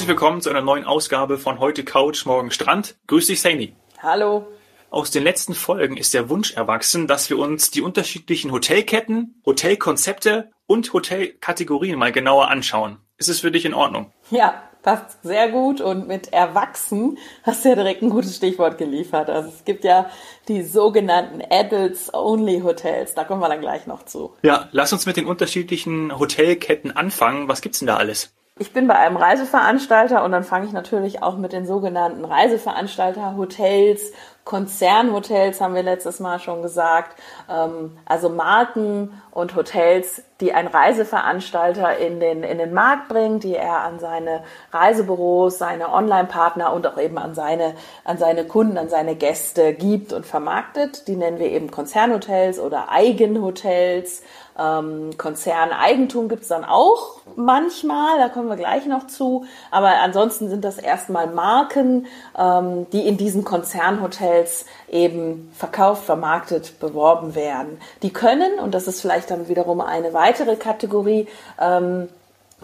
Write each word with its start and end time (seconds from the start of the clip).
Herzlich 0.00 0.16
willkommen 0.16 0.40
zu 0.40 0.48
einer 0.48 0.62
neuen 0.62 0.86
Ausgabe 0.86 1.36
von 1.36 1.58
Heute 1.58 1.84
Couch, 1.84 2.24
Morgen 2.24 2.50
Strand. 2.50 2.96
Grüß 3.06 3.26
dich, 3.26 3.42
Saini. 3.42 3.74
Hallo. 4.02 4.46
Aus 4.88 5.10
den 5.10 5.22
letzten 5.22 5.52
Folgen 5.52 5.98
ist 5.98 6.14
der 6.14 6.30
Wunsch 6.30 6.54
erwachsen, 6.54 7.06
dass 7.06 7.28
wir 7.28 7.38
uns 7.38 7.70
die 7.70 7.82
unterschiedlichen 7.82 8.50
Hotelketten, 8.50 9.42
Hotelkonzepte 9.44 10.52
und 10.66 10.94
Hotelkategorien 10.94 11.98
mal 11.98 12.12
genauer 12.12 12.48
anschauen. 12.48 12.96
Ist 13.18 13.28
es 13.28 13.40
für 13.40 13.50
dich 13.50 13.66
in 13.66 13.74
Ordnung? 13.74 14.10
Ja, 14.30 14.62
passt 14.82 15.22
sehr 15.22 15.50
gut 15.50 15.82
und 15.82 16.08
mit 16.08 16.32
erwachsen 16.32 17.18
hast 17.42 17.66
du 17.66 17.68
ja 17.68 17.74
direkt 17.74 18.00
ein 18.00 18.08
gutes 18.08 18.36
Stichwort 18.36 18.78
geliefert. 18.78 19.28
Also 19.28 19.50
es 19.50 19.66
gibt 19.66 19.84
ja 19.84 20.08
die 20.48 20.62
sogenannten 20.62 21.42
Adults-Only 21.46 22.62
Hotels. 22.62 23.12
Da 23.12 23.24
kommen 23.24 23.42
wir 23.42 23.50
dann 23.50 23.60
gleich 23.60 23.86
noch 23.86 24.06
zu. 24.06 24.32
Ja, 24.40 24.70
lass 24.72 24.94
uns 24.94 25.04
mit 25.04 25.18
den 25.18 25.26
unterschiedlichen 25.26 26.18
Hotelketten 26.18 26.96
anfangen. 26.96 27.48
Was 27.48 27.60
gibt's 27.60 27.80
denn 27.80 27.88
da 27.88 27.98
alles? 27.98 28.32
Ich 28.60 28.74
bin 28.74 28.86
bei 28.86 28.94
einem 28.94 29.16
Reiseveranstalter 29.16 30.22
und 30.22 30.32
dann 30.32 30.44
fange 30.44 30.66
ich 30.66 30.72
natürlich 30.72 31.22
auch 31.22 31.38
mit 31.38 31.54
den 31.54 31.64
sogenannten 31.64 32.26
Reiseveranstalter-Hotels 32.26 34.12
Konzernhotels 34.44 35.60
haben 35.60 35.74
wir 35.74 35.82
letztes 35.82 36.18
Mal 36.18 36.40
schon 36.40 36.62
gesagt, 36.62 37.16
ähm, 37.48 37.96
also 38.06 38.30
Marken 38.30 39.22
und 39.30 39.54
Hotels, 39.54 40.24
die 40.40 40.52
ein 40.52 40.66
Reiseveranstalter 40.66 41.98
in 41.98 42.18
den, 42.18 42.42
in 42.42 42.58
den 42.58 42.72
Markt 42.72 43.08
bringt, 43.08 43.44
die 43.44 43.54
er 43.54 43.82
an 43.82 44.00
seine 44.00 44.42
Reisebüros, 44.72 45.58
seine 45.58 45.92
Online-Partner 45.92 46.72
und 46.72 46.86
auch 46.86 46.98
eben 46.98 47.18
an 47.18 47.34
seine, 47.34 47.74
an 48.04 48.18
seine 48.18 48.44
Kunden, 48.44 48.76
an 48.76 48.88
seine 48.88 49.14
Gäste 49.14 49.74
gibt 49.74 50.12
und 50.12 50.26
vermarktet. 50.26 51.06
Die 51.06 51.16
nennen 51.16 51.38
wir 51.38 51.50
eben 51.50 51.70
Konzernhotels 51.70 52.58
oder 52.58 52.90
Eigenhotels. 52.90 54.22
Ähm, 54.60 55.16
Konzerneigentum 55.16 56.28
gibt's 56.28 56.48
dann 56.48 56.64
auch 56.64 57.20
manchmal, 57.36 58.18
da 58.18 58.28
kommen 58.28 58.48
wir 58.48 58.56
gleich 58.56 58.86
noch 58.86 59.06
zu. 59.06 59.46
Aber 59.70 59.88
ansonsten 60.02 60.50
sind 60.50 60.64
das 60.64 60.78
erstmal 60.78 61.28
Marken, 61.28 62.06
ähm, 62.38 62.86
die 62.92 63.06
in 63.06 63.16
diesen 63.16 63.44
Konzernhotels 63.44 64.66
eben 64.90 65.50
verkauft, 65.56 66.04
vermarktet, 66.04 66.78
beworben 66.78 67.34
werden. 67.34 67.80
Die 68.02 68.12
können, 68.12 68.58
und 68.58 68.74
das 68.74 68.86
ist 68.86 69.00
vielleicht 69.00 69.30
dann 69.30 69.48
wiederum 69.48 69.80
eine 69.80 70.12
weitere 70.12 70.56
Kategorie, 70.56 71.26
ähm, 71.60 72.08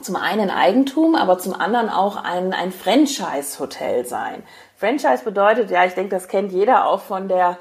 zum 0.03 0.17
einen 0.17 0.51
Eigentum, 0.51 1.15
aber 1.15 1.39
zum 1.39 1.55
anderen 1.55 1.89
auch 1.89 2.17
ein, 2.17 2.53
ein 2.53 2.71
Franchise-Hotel 2.71 4.05
sein. 4.05 4.43
Franchise 4.79 5.25
bedeutet, 5.25 5.71
ja, 5.71 5.87
ich 5.87 5.95
denke, 5.95 6.11
das 6.11 6.29
kennt 6.29 6.53
jeder 6.53 6.87
auch 6.87 7.01
von 7.01 7.29
der, 7.29 7.57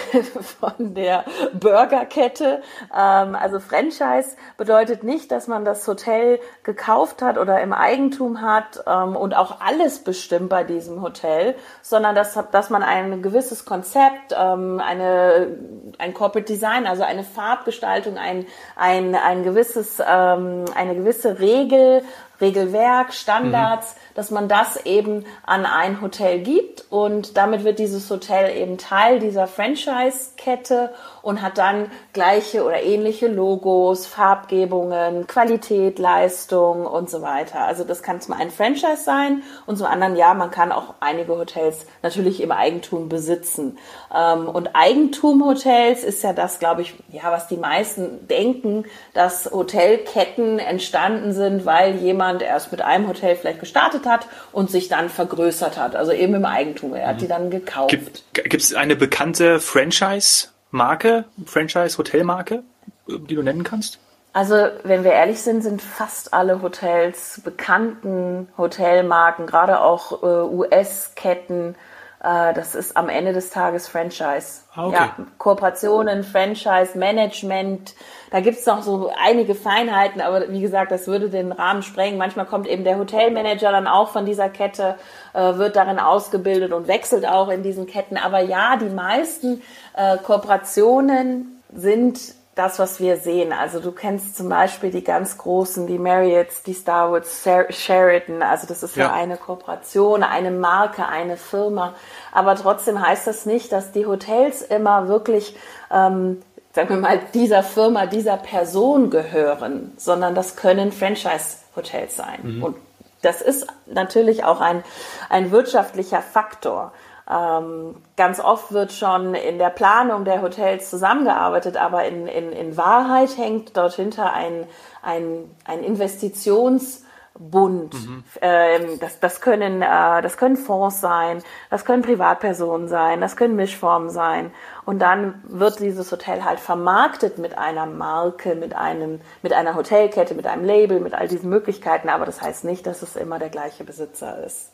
von 0.60 0.94
der 0.94 1.24
Burgerkette. 1.54 2.60
Ähm, 2.94 3.34
also 3.34 3.58
Franchise 3.58 4.36
bedeutet 4.58 5.02
nicht, 5.02 5.32
dass 5.32 5.46
man 5.46 5.64
das 5.64 5.88
Hotel 5.88 6.38
gekauft 6.64 7.22
hat 7.22 7.38
oder 7.38 7.62
im 7.62 7.72
Eigentum 7.72 8.42
hat 8.42 8.84
ähm, 8.86 9.16
und 9.16 9.34
auch 9.34 9.62
alles 9.62 10.04
bestimmt 10.04 10.50
bei 10.50 10.62
diesem 10.62 11.00
Hotel, 11.00 11.54
sondern 11.80 12.14
dass, 12.14 12.38
dass 12.52 12.68
man 12.68 12.82
ein 12.82 13.22
gewisses 13.22 13.64
Konzept, 13.64 14.36
ähm, 14.38 14.82
eine, 14.84 15.56
ein 15.96 16.12
Corporate 16.12 16.52
Design, 16.52 16.86
also 16.86 17.02
eine 17.02 17.24
Farbgestaltung, 17.24 18.18
ein, 18.18 18.44
ein, 18.76 19.14
ein 19.14 19.42
gewisses, 19.42 20.02
ähm, 20.06 20.66
eine 20.74 20.94
gewisse 20.94 21.38
Regel, 21.40 22.02
Regelwerk, 22.40 23.12
Standards, 23.12 23.94
mhm. 23.94 24.14
dass 24.14 24.30
man 24.30 24.48
das 24.48 24.84
eben 24.84 25.24
an 25.44 25.66
ein 25.66 26.00
Hotel 26.00 26.40
gibt 26.40 26.84
und 26.90 27.36
damit 27.36 27.64
wird 27.64 27.78
dieses 27.78 28.08
Hotel 28.10 28.56
eben 28.56 28.78
Teil 28.78 29.18
dieser 29.18 29.46
Franchise-Kette 29.46 30.92
und 31.22 31.42
hat 31.42 31.58
dann 31.58 31.90
gleiche 32.12 32.64
oder 32.64 32.82
ähnliche 32.82 33.28
Logos, 33.28 34.06
Farbgebungen, 34.06 35.26
Qualität, 35.26 35.98
Leistung 35.98 36.86
und 36.86 37.10
so 37.10 37.22
weiter. 37.22 37.60
Also 37.60 37.84
das 37.84 38.02
kann 38.02 38.20
zum 38.20 38.34
einen 38.34 38.50
Franchise 38.50 39.02
sein 39.04 39.42
und 39.66 39.76
zum 39.76 39.86
anderen 39.86 40.16
ja, 40.16 40.34
man 40.34 40.50
kann 40.50 40.72
auch 40.72 40.94
einige 41.00 41.36
Hotels 41.36 41.86
natürlich 42.02 42.40
im 42.40 42.52
Eigentum 42.52 43.08
besitzen. 43.08 43.78
Ähm, 44.14 44.48
und 44.48 44.70
Eigentumhotels 44.74 46.04
ist 46.04 46.22
ja 46.22 46.32
das, 46.32 46.58
glaube 46.58 46.82
ich, 46.82 46.94
ja, 47.10 47.30
was 47.30 47.48
die 47.48 47.56
meisten 47.56 48.26
denken, 48.28 48.84
dass 49.14 49.50
Hotelketten 49.50 50.58
entstanden 50.58 51.32
sind, 51.32 51.66
weil 51.66 51.96
jemand 51.96 52.42
erst 52.42 52.72
mit 52.72 52.82
einem 52.82 53.08
Hotel 53.08 53.36
vielleicht 53.36 53.60
gestartet 53.60 54.06
hat 54.06 54.26
und 54.52 54.70
sich 54.70 54.88
dann 54.88 55.08
vergrößert 55.08 55.78
hat, 55.78 55.96
also 55.96 56.12
eben 56.12 56.34
im 56.34 56.44
Eigentum. 56.44 56.94
Er 56.94 57.08
hat 57.08 57.16
mhm. 57.16 57.20
die 57.20 57.28
dann 57.28 57.50
gekauft. 57.50 57.96
Gibt 58.32 58.62
es 58.62 58.74
eine 58.74 58.96
bekannte 58.96 59.60
Franchise? 59.60 60.48
Marke, 60.70 61.24
Franchise-Hotelmarke, 61.44 62.62
die 63.06 63.34
du 63.34 63.42
nennen 63.42 63.64
kannst? 63.64 63.98
Also, 64.32 64.68
wenn 64.84 65.04
wir 65.04 65.12
ehrlich 65.12 65.40
sind, 65.40 65.62
sind 65.62 65.80
fast 65.80 66.34
alle 66.34 66.62
Hotels 66.62 67.40
bekannten 67.42 68.48
Hotelmarken, 68.56 69.46
gerade 69.46 69.80
auch 69.80 70.22
äh, 70.22 70.26
US-Ketten. 70.26 71.74
Äh, 72.22 72.52
das 72.52 72.74
ist 72.74 72.96
am 72.96 73.08
Ende 73.08 73.32
des 73.32 73.50
Tages 73.50 73.88
Franchise. 73.88 74.62
Ah, 74.74 74.86
okay. 74.86 74.94
Ja, 74.96 75.16
Kooperationen, 75.38 76.24
Franchise, 76.24 76.96
Management. 76.96 77.94
Da 78.30 78.40
gibt's 78.40 78.66
noch 78.66 78.82
so 78.82 79.10
einige 79.22 79.54
Feinheiten, 79.54 80.20
aber 80.20 80.50
wie 80.50 80.60
gesagt, 80.60 80.92
das 80.92 81.06
würde 81.06 81.30
den 81.30 81.52
Rahmen 81.52 81.82
sprengen. 81.82 82.18
Manchmal 82.18 82.46
kommt 82.46 82.66
eben 82.66 82.84
der 82.84 82.98
Hotelmanager 82.98 83.72
dann 83.72 83.86
auch 83.86 84.10
von 84.10 84.26
dieser 84.26 84.48
Kette, 84.48 84.96
äh, 85.34 85.54
wird 85.56 85.76
darin 85.76 85.98
ausgebildet 85.98 86.72
und 86.72 86.88
wechselt 86.88 87.26
auch 87.26 87.48
in 87.48 87.62
diesen 87.62 87.86
Ketten. 87.86 88.16
Aber 88.16 88.40
ja, 88.40 88.76
die 88.76 88.90
meisten 88.90 89.62
äh, 89.94 90.18
Kooperationen 90.18 91.62
sind 91.72 92.18
das, 92.58 92.78
was 92.80 92.98
wir 92.98 93.18
sehen. 93.18 93.52
Also 93.52 93.78
du 93.78 93.92
kennst 93.92 94.36
zum 94.36 94.48
Beispiel 94.48 94.90
die 94.90 95.04
ganz 95.04 95.38
großen, 95.38 95.86
die 95.86 95.98
Marriotts, 95.98 96.64
die 96.64 96.74
Starwoods, 96.74 97.44
Sheraton. 97.70 98.42
Also 98.42 98.66
das 98.66 98.82
ist 98.82 98.96
ja. 98.96 99.06
ja 99.06 99.12
eine 99.12 99.36
Kooperation, 99.36 100.24
eine 100.24 100.50
Marke, 100.50 101.06
eine 101.06 101.36
Firma. 101.36 101.94
Aber 102.32 102.56
trotzdem 102.56 103.00
heißt 103.00 103.28
das 103.28 103.46
nicht, 103.46 103.70
dass 103.70 103.92
die 103.92 104.06
Hotels 104.06 104.62
immer 104.62 105.06
wirklich, 105.06 105.56
ähm, 105.92 106.42
sagen 106.78 106.90
wir 106.90 106.96
mal, 106.98 107.20
dieser 107.34 107.64
Firma, 107.64 108.06
dieser 108.06 108.36
Person 108.36 109.10
gehören, 109.10 109.92
sondern 109.96 110.36
das 110.36 110.54
können 110.54 110.92
Franchise-Hotels 110.92 112.14
sein. 112.14 112.38
Mhm. 112.44 112.62
Und 112.62 112.76
das 113.20 113.42
ist 113.42 113.66
natürlich 113.86 114.44
auch 114.44 114.60
ein, 114.60 114.84
ein 115.28 115.50
wirtschaftlicher 115.50 116.22
Faktor. 116.22 116.92
Ähm, 117.28 117.96
ganz 118.16 118.38
oft 118.38 118.70
wird 118.70 118.92
schon 118.92 119.34
in 119.34 119.58
der 119.58 119.70
Planung 119.70 120.24
der 120.24 120.40
Hotels 120.40 120.88
zusammengearbeitet, 120.88 121.76
aber 121.76 122.04
in, 122.04 122.28
in, 122.28 122.52
in 122.52 122.76
Wahrheit 122.76 123.36
hängt 123.36 123.76
dort 123.76 123.94
hinter 123.94 124.32
ein, 124.32 124.64
ein, 125.02 125.50
ein 125.64 125.82
Investitions- 125.82 127.02
Bund. 127.38 127.94
Mhm. 127.94 128.24
Ähm, 128.40 128.98
das, 129.00 129.20
das, 129.20 129.40
können, 129.40 129.82
äh, 129.82 130.22
das 130.22 130.36
können 130.36 130.56
Fonds 130.56 131.00
sein, 131.00 131.42
das 131.70 131.84
können 131.84 132.02
Privatpersonen 132.02 132.88
sein, 132.88 133.20
das 133.20 133.36
können 133.36 133.56
Mischformen 133.56 134.10
sein. 134.10 134.50
Und 134.84 135.00
dann 135.00 135.42
wird 135.46 135.80
dieses 135.80 136.10
Hotel 136.10 136.44
halt 136.44 136.60
vermarktet 136.60 137.38
mit 137.38 137.56
einer 137.56 137.86
Marke, 137.86 138.54
mit 138.54 138.74
einem, 138.74 139.20
mit 139.42 139.52
einer 139.52 139.74
Hotelkette, 139.74 140.34
mit 140.34 140.46
einem 140.46 140.64
Label, 140.64 141.00
mit 141.00 141.14
all 141.14 141.28
diesen 141.28 141.50
Möglichkeiten. 141.50 142.08
Aber 142.08 142.26
das 142.26 142.42
heißt 142.42 142.64
nicht, 142.64 142.86
dass 142.86 143.02
es 143.02 143.16
immer 143.16 143.38
der 143.38 143.50
gleiche 143.50 143.84
Besitzer 143.84 144.44
ist. 144.44 144.72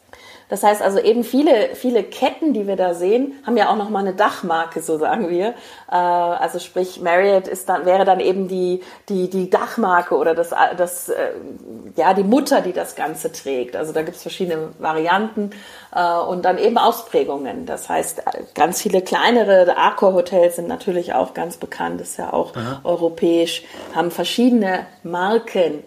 Das 0.48 0.62
heißt 0.62 0.82
also 0.82 0.98
eben 0.98 1.24
viele, 1.24 1.74
viele 1.74 2.02
Ketten, 2.02 2.52
die 2.52 2.66
wir 2.66 2.76
da 2.76 2.94
sehen, 2.94 3.32
haben 3.46 3.56
ja 3.56 3.70
auch 3.70 3.76
noch 3.76 3.90
mal 3.90 4.00
eine 4.00 4.14
Dachmarke, 4.14 4.80
so 4.80 4.98
sagen 4.98 5.28
wir. 5.30 5.54
Äh, 5.90 5.94
also 5.94 6.58
sprich, 6.58 7.00
Marriott 7.00 7.48
ist 7.48 7.68
dann, 7.68 7.86
wäre 7.86 8.04
dann 8.04 8.20
eben 8.20 8.48
die, 8.48 8.82
die, 9.08 9.30
die 9.30 9.50
Dachmarke 9.50 10.16
oder 10.16 10.34
das, 10.34 10.50
das, 10.76 11.08
äh, 11.08 11.30
ja, 11.96 12.14
die 12.14 12.24
Mutter, 12.24 12.60
die 12.60 12.72
das 12.72 12.94
Ganze 12.94 13.32
trägt. 13.32 13.76
Also 13.76 13.92
da 13.92 14.02
gibt's 14.02 14.22
verschiedene 14.22 14.70
Varianten 14.78 15.50
äh, 15.94 16.18
und 16.18 16.44
dann 16.44 16.58
eben 16.58 16.78
Ausprägungen. 16.78 17.66
Das 17.66 17.88
heißt, 17.88 18.22
ganz 18.54 18.82
viele 18.82 19.02
kleinere 19.02 19.76
Accor-Hotels 19.76 20.56
sind 20.56 20.68
natürlich 20.68 21.14
auch 21.14 21.34
ganz 21.34 21.56
bekannt, 21.56 22.00
ist 22.00 22.18
ja 22.18 22.32
auch 22.32 22.54
Aha. 22.56 22.80
europäisch, 22.84 23.64
haben 23.94 24.10
verschiedene 24.10 24.86
Marken 25.02 25.82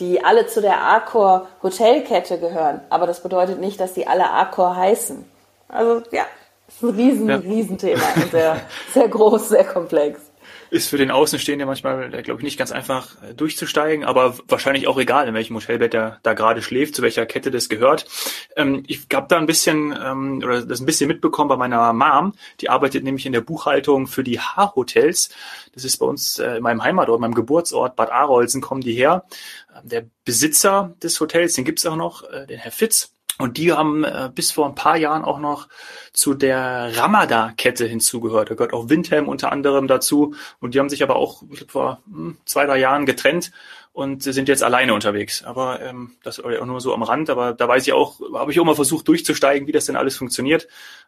die 0.00 0.24
alle 0.24 0.46
zu 0.46 0.60
der 0.60 0.82
Accor 0.82 1.48
Hotelkette 1.62 2.38
gehören. 2.38 2.80
Aber 2.90 3.06
das 3.06 3.22
bedeutet 3.22 3.60
nicht, 3.60 3.80
dass 3.80 3.94
die 3.94 4.06
alle 4.06 4.30
Accor 4.30 4.76
heißen. 4.76 5.24
Also 5.68 6.02
ja, 6.12 6.24
ist 6.68 6.82
ein 6.82 6.90
riesen, 6.90 7.28
ja. 7.28 7.36
Riesenthema 7.36 8.02
sehr, 8.30 8.60
sehr 8.92 9.08
groß, 9.08 9.50
sehr 9.50 9.64
komplex 9.64 10.27
ist 10.70 10.88
für 10.88 10.98
den 10.98 11.10
Außenstehenden 11.10 11.66
manchmal, 11.66 12.12
äh, 12.14 12.22
glaube 12.22 12.40
ich, 12.40 12.44
nicht 12.44 12.58
ganz 12.58 12.72
einfach 12.72 13.22
äh, 13.22 13.34
durchzusteigen, 13.34 14.04
aber 14.04 14.38
wahrscheinlich 14.48 14.86
auch 14.86 14.98
egal, 14.98 15.28
in 15.28 15.34
welchem 15.34 15.56
Hotelbett 15.56 15.94
er 15.94 16.18
da 16.22 16.34
gerade 16.34 16.62
schläft, 16.62 16.94
zu 16.94 17.02
welcher 17.02 17.26
Kette 17.26 17.50
das 17.50 17.68
gehört. 17.68 18.06
Ähm, 18.56 18.82
ich 18.86 19.06
habe 19.12 19.26
da 19.28 19.38
ein 19.38 19.46
bisschen 19.46 19.96
ähm, 20.00 20.42
oder 20.44 20.64
das 20.64 20.80
ein 20.80 20.86
bisschen 20.86 21.08
mitbekommen 21.08 21.48
bei 21.48 21.56
meiner 21.56 21.92
Mom. 21.92 22.34
Die 22.60 22.70
arbeitet 22.70 23.04
nämlich 23.04 23.26
in 23.26 23.32
der 23.32 23.40
Buchhaltung 23.40 24.06
für 24.06 24.24
die 24.24 24.40
H-Hotels. 24.40 25.30
Das 25.72 25.84
ist 25.84 25.98
bei 25.98 26.06
uns 26.06 26.38
äh, 26.38 26.56
in 26.56 26.62
meinem 26.62 26.82
Heimatort, 26.82 27.20
meinem 27.20 27.34
Geburtsort 27.34 27.96
Bad 27.96 28.10
Arolsen 28.10 28.60
kommen 28.60 28.80
die 28.80 28.94
her. 28.94 29.24
Ähm, 29.74 29.88
der 29.88 30.04
Besitzer 30.24 30.94
des 31.02 31.18
Hotels, 31.20 31.54
den 31.54 31.64
gibt's 31.64 31.86
auch 31.86 31.96
noch, 31.96 32.28
äh, 32.30 32.46
den 32.46 32.58
Herr 32.58 32.72
Fitz 32.72 33.17
Und 33.38 33.56
die 33.56 33.72
haben 33.72 34.02
äh, 34.04 34.30
bis 34.34 34.50
vor 34.50 34.66
ein 34.66 34.74
paar 34.74 34.96
Jahren 34.96 35.24
auch 35.24 35.38
noch 35.38 35.68
zu 36.12 36.34
der 36.34 36.96
Ramada-Kette 36.96 37.86
hinzugehört. 37.86 38.50
Da 38.50 38.54
gehört 38.54 38.72
auch 38.72 38.88
Windhelm 38.88 39.28
unter 39.28 39.52
anderem 39.52 39.86
dazu. 39.86 40.34
Und 40.58 40.74
die 40.74 40.80
haben 40.80 40.88
sich 40.88 41.04
aber 41.04 41.16
auch 41.16 41.44
vor 41.68 42.02
hm, 42.10 42.36
zwei, 42.44 42.66
drei 42.66 42.78
Jahren 42.78 43.06
getrennt 43.06 43.52
und 43.92 44.24
sind 44.24 44.48
jetzt 44.48 44.64
alleine 44.64 44.92
unterwegs. 44.92 45.44
Aber 45.44 45.80
ähm, 45.80 46.16
das 46.24 46.40
auch 46.40 46.66
nur 46.66 46.80
so 46.80 46.92
am 46.92 47.04
Rand. 47.04 47.30
Aber 47.30 47.52
da 47.52 47.68
weiß 47.68 47.86
ich 47.86 47.92
auch, 47.92 48.20
habe 48.34 48.50
ich 48.50 48.58
auch 48.58 48.64
mal 48.64 48.74
versucht 48.74 49.06
durchzusteigen, 49.06 49.68
wie 49.68 49.72
das 49.72 49.86
denn 49.86 49.96
alles 49.96 50.16
funktioniert. 50.16 50.66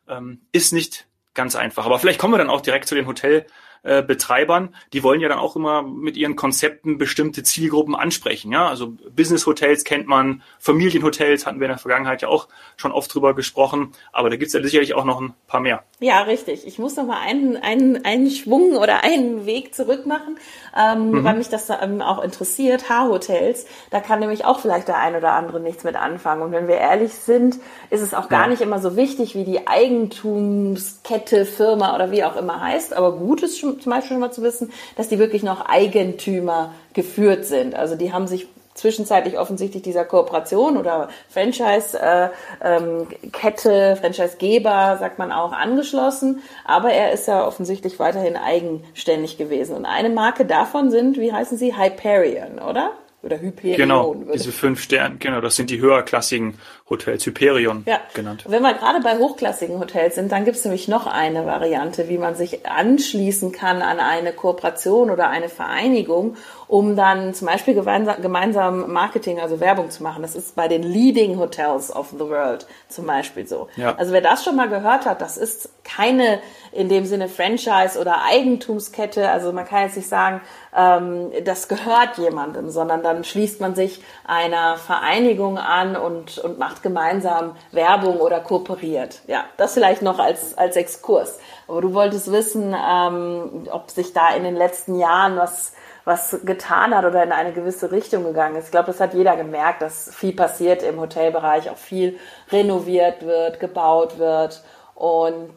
Ähm, 0.08 0.42
ist 0.52 0.72
nicht 0.72 1.06
ganz 1.34 1.56
einfach. 1.56 1.84
Aber 1.84 1.98
vielleicht 1.98 2.20
kommen 2.20 2.34
wir 2.34 2.38
dann 2.38 2.50
auch 2.50 2.60
direkt 2.60 2.86
zu 2.86 2.94
den 2.94 3.06
Hotel 3.08 3.46
äh, 3.82 4.02
Betreibern, 4.02 4.74
die 4.92 5.02
wollen 5.02 5.20
ja 5.20 5.28
dann 5.28 5.38
auch 5.38 5.56
immer 5.56 5.82
mit 5.82 6.16
ihren 6.16 6.36
Konzepten 6.36 6.98
bestimmte 6.98 7.42
Zielgruppen 7.42 7.94
ansprechen. 7.94 8.52
Ja, 8.52 8.68
also 8.68 8.94
Business 9.14 9.46
Hotels 9.46 9.84
kennt 9.84 10.06
man, 10.06 10.42
Familienhotels 10.58 11.46
hatten 11.46 11.60
wir 11.60 11.66
in 11.66 11.72
der 11.72 11.78
Vergangenheit 11.78 12.22
ja 12.22 12.28
auch 12.28 12.48
schon 12.76 12.92
oft 12.92 13.12
drüber 13.14 13.34
gesprochen, 13.34 13.92
aber 14.12 14.30
da 14.30 14.36
gibt 14.36 14.48
es 14.48 14.52
ja 14.52 14.62
sicherlich 14.62 14.94
auch 14.94 15.04
noch 15.04 15.20
ein 15.20 15.34
paar 15.46 15.60
mehr. 15.60 15.84
Ja, 15.98 16.22
richtig. 16.22 16.66
Ich 16.66 16.78
muss 16.78 16.96
noch 16.96 17.06
mal 17.06 17.20
einen, 17.20 17.56
einen, 17.56 18.04
einen 18.04 18.30
Schwung 18.30 18.76
oder 18.76 19.04
einen 19.04 19.46
Weg 19.46 19.74
zurück 19.74 20.06
machen, 20.06 20.38
ähm, 20.76 21.10
mhm. 21.10 21.24
weil 21.24 21.36
mich 21.36 21.48
das 21.48 21.68
ähm, 21.70 22.00
auch 22.00 22.22
interessiert. 22.22 22.88
H-Hotels, 22.88 23.66
da 23.90 24.00
kann 24.00 24.20
nämlich 24.20 24.44
auch 24.44 24.60
vielleicht 24.60 24.88
der 24.88 24.98
ein 24.98 25.14
oder 25.14 25.32
andere 25.32 25.60
nichts 25.60 25.84
mit 25.84 25.96
anfangen. 25.96 26.42
Und 26.42 26.52
wenn 26.52 26.68
wir 26.68 26.76
ehrlich 26.76 27.14
sind, 27.14 27.56
ist 27.90 28.00
es 28.00 28.14
auch 28.14 28.28
gar 28.28 28.44
ja. 28.44 28.48
nicht 28.48 28.62
immer 28.62 28.78
so 28.78 28.96
wichtig, 28.96 29.34
wie 29.34 29.44
die 29.44 29.66
Eigentumskette, 29.66 31.44
Firma 31.44 31.94
oder 31.94 32.10
wie 32.10 32.24
auch 32.24 32.36
immer 32.36 32.60
heißt. 32.60 32.94
Aber 32.94 33.16
gut 33.16 33.42
ist 33.42 33.58
schon, 33.58 33.69
zum 33.78 33.90
Beispiel 33.90 34.10
schon 34.10 34.20
mal 34.20 34.32
zu 34.32 34.42
wissen, 34.42 34.72
dass 34.96 35.08
die 35.08 35.18
wirklich 35.18 35.42
noch 35.42 35.66
Eigentümer 35.66 36.74
geführt 36.94 37.44
sind. 37.44 37.74
Also 37.74 37.96
die 37.96 38.12
haben 38.12 38.26
sich 38.26 38.46
zwischenzeitlich 38.74 39.38
offensichtlich 39.38 39.82
dieser 39.82 40.04
Kooperation 40.04 40.76
oder 40.76 41.08
Franchise-Kette, 41.28 42.30
äh, 42.62 43.90
ähm, 43.90 43.96
Franchise-Geber, 43.96 44.96
sagt 44.98 45.18
man 45.18 45.32
auch, 45.32 45.52
angeschlossen. 45.52 46.42
Aber 46.64 46.90
er 46.90 47.12
ist 47.12 47.28
ja 47.28 47.46
offensichtlich 47.46 47.98
weiterhin 47.98 48.36
eigenständig 48.36 49.38
gewesen. 49.38 49.76
Und 49.76 49.84
eine 49.84 50.08
Marke 50.10 50.46
davon 50.46 50.90
sind, 50.90 51.18
wie 51.18 51.32
heißen 51.32 51.58
sie, 51.58 51.76
Hyperion, 51.76 52.58
oder? 52.58 52.92
Oder 53.22 53.38
Hyperion. 53.38 53.76
Genau, 53.76 54.14
diese 54.32 54.50
fünf 54.50 54.80
Sterne, 54.82 55.16
genau, 55.18 55.42
das 55.42 55.54
sind 55.56 55.68
die 55.68 55.78
höherklassigen 55.78 56.54
Hotels, 56.88 57.26
Hyperion 57.26 57.84
ja. 57.86 58.00
genannt. 58.14 58.44
Wenn 58.48 58.62
wir 58.62 58.72
gerade 58.72 59.00
bei 59.00 59.18
hochklassigen 59.18 59.78
Hotels 59.78 60.14
sind, 60.14 60.32
dann 60.32 60.46
gibt 60.46 60.56
es 60.56 60.64
nämlich 60.64 60.88
noch 60.88 61.06
eine 61.06 61.44
Variante, 61.44 62.08
wie 62.08 62.16
man 62.16 62.34
sich 62.34 62.66
anschließen 62.66 63.52
kann 63.52 63.82
an 63.82 64.00
eine 64.00 64.32
Kooperation 64.32 65.10
oder 65.10 65.28
eine 65.28 65.50
Vereinigung, 65.50 66.36
um 66.66 66.96
dann 66.96 67.34
zum 67.34 67.46
Beispiel 67.46 67.74
gemeinsam, 67.74 68.22
gemeinsam 68.22 68.90
Marketing, 68.90 69.38
also 69.38 69.60
Werbung 69.60 69.90
zu 69.90 70.02
machen. 70.02 70.22
Das 70.22 70.34
ist 70.34 70.56
bei 70.56 70.66
den 70.66 70.82
Leading 70.82 71.38
Hotels 71.38 71.94
of 71.94 72.08
the 72.12 72.20
World 72.20 72.66
zum 72.88 73.06
Beispiel 73.06 73.46
so. 73.46 73.68
Ja. 73.76 73.96
Also 73.96 74.14
wer 74.14 74.22
das 74.22 74.44
schon 74.44 74.56
mal 74.56 74.70
gehört 74.70 75.04
hat, 75.04 75.20
das 75.20 75.36
ist 75.36 75.68
keine 75.84 76.40
in 76.72 76.88
dem 76.88 77.04
Sinne 77.04 77.28
Franchise 77.28 77.98
oder 77.98 78.22
Eigentumskette. 78.24 79.28
Also 79.30 79.52
man 79.52 79.66
kann 79.66 79.84
jetzt 79.84 79.96
nicht 79.96 80.08
sagen, 80.08 80.40
ähm, 80.76 81.30
das 81.44 81.68
gehört 81.68 82.18
jemandem, 82.18 82.70
sondern 82.70 83.02
dann 83.02 83.24
schließt 83.24 83.60
man 83.60 83.74
sich 83.74 84.02
einer 84.24 84.76
Vereinigung 84.76 85.58
an 85.58 85.96
und, 85.96 86.38
und 86.38 86.58
macht 86.58 86.82
gemeinsam 86.82 87.56
Werbung 87.72 88.18
oder 88.18 88.40
kooperiert. 88.40 89.22
Ja, 89.26 89.44
das 89.56 89.74
vielleicht 89.74 90.02
noch 90.02 90.18
als, 90.18 90.56
als 90.56 90.76
Exkurs. 90.76 91.38
Aber 91.66 91.80
du 91.80 91.92
wolltest 91.94 92.30
wissen, 92.30 92.74
ähm, 92.74 93.68
ob 93.70 93.90
sich 93.90 94.12
da 94.12 94.34
in 94.34 94.44
den 94.44 94.56
letzten 94.56 94.98
Jahren 94.98 95.36
was 95.36 95.72
was 96.04 96.38
getan 96.44 96.94
hat 96.94 97.04
oder 97.04 97.22
in 97.22 97.30
eine 97.30 97.52
gewisse 97.52 97.92
Richtung 97.92 98.24
gegangen 98.24 98.56
ist. 98.56 98.66
Ich 98.66 98.70
glaube, 98.70 98.86
das 98.86 99.00
hat 99.00 99.14
jeder 99.14 99.36
gemerkt, 99.36 99.82
dass 99.82 100.12
viel 100.14 100.34
passiert 100.34 100.82
im 100.82 100.98
Hotelbereich, 100.98 101.70
auch 101.70 101.76
viel 101.76 102.18
renoviert 102.50 103.24
wird, 103.24 103.60
gebaut 103.60 104.18
wird. 104.18 104.62
Und 104.94 105.54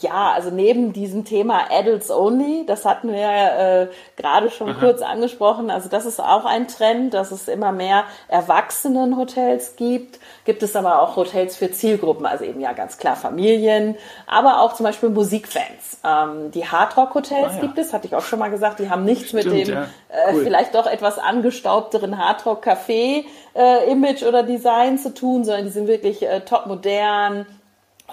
ja, 0.00 0.32
also 0.32 0.50
neben 0.50 0.92
diesem 0.92 1.24
Thema 1.24 1.70
Adults 1.70 2.10
Only, 2.10 2.64
das 2.66 2.84
hatten 2.84 3.12
wir 3.12 3.20
äh, 3.20 3.88
gerade 4.16 4.50
schon 4.50 4.70
Aha. 4.70 4.80
kurz 4.80 5.02
angesprochen, 5.02 5.70
also 5.70 5.88
das 5.88 6.06
ist 6.06 6.20
auch 6.20 6.44
ein 6.44 6.68
Trend, 6.68 7.14
dass 7.14 7.30
es 7.30 7.48
immer 7.48 7.72
mehr 7.72 8.04
Erwachsenenhotels 8.28 9.76
gibt, 9.76 10.18
gibt 10.44 10.62
es 10.62 10.76
aber 10.76 11.02
auch 11.02 11.16
Hotels 11.16 11.56
für 11.56 11.70
Zielgruppen, 11.70 12.26
also 12.26 12.44
eben 12.44 12.60
ja 12.60 12.72
ganz 12.72 12.98
klar 12.98 13.16
Familien, 13.16 13.96
aber 14.26 14.60
auch 14.60 14.74
zum 14.74 14.84
Beispiel 14.84 15.08
Musikfans. 15.08 15.98
Ähm, 16.04 16.50
die 16.50 16.66
Hardrock-Hotels 16.66 17.52
ah, 17.52 17.54
ja. 17.54 17.60
gibt 17.60 17.78
es, 17.78 17.92
hatte 17.92 18.06
ich 18.06 18.14
auch 18.14 18.22
schon 18.22 18.38
mal 18.38 18.50
gesagt, 18.50 18.78
die 18.78 18.90
haben 18.90 19.04
nichts 19.04 19.28
Stimmt, 19.28 19.46
mit 19.46 19.66
dem 19.66 19.74
ja. 19.74 19.82
Äh, 20.08 20.32
cool. 20.32 20.40
äh, 20.40 20.44
vielleicht 20.44 20.74
doch 20.74 20.86
etwas 20.86 21.18
angestaubteren 21.18 22.18
Hardrock-Café-Image 22.18 24.22
äh, 24.22 24.26
oder 24.26 24.42
Design 24.42 24.98
zu 24.98 25.14
tun, 25.14 25.44
sondern 25.44 25.64
die 25.64 25.70
sind 25.70 25.88
wirklich 25.88 26.22
äh, 26.22 26.40
top 26.40 26.66
modern, 26.66 27.46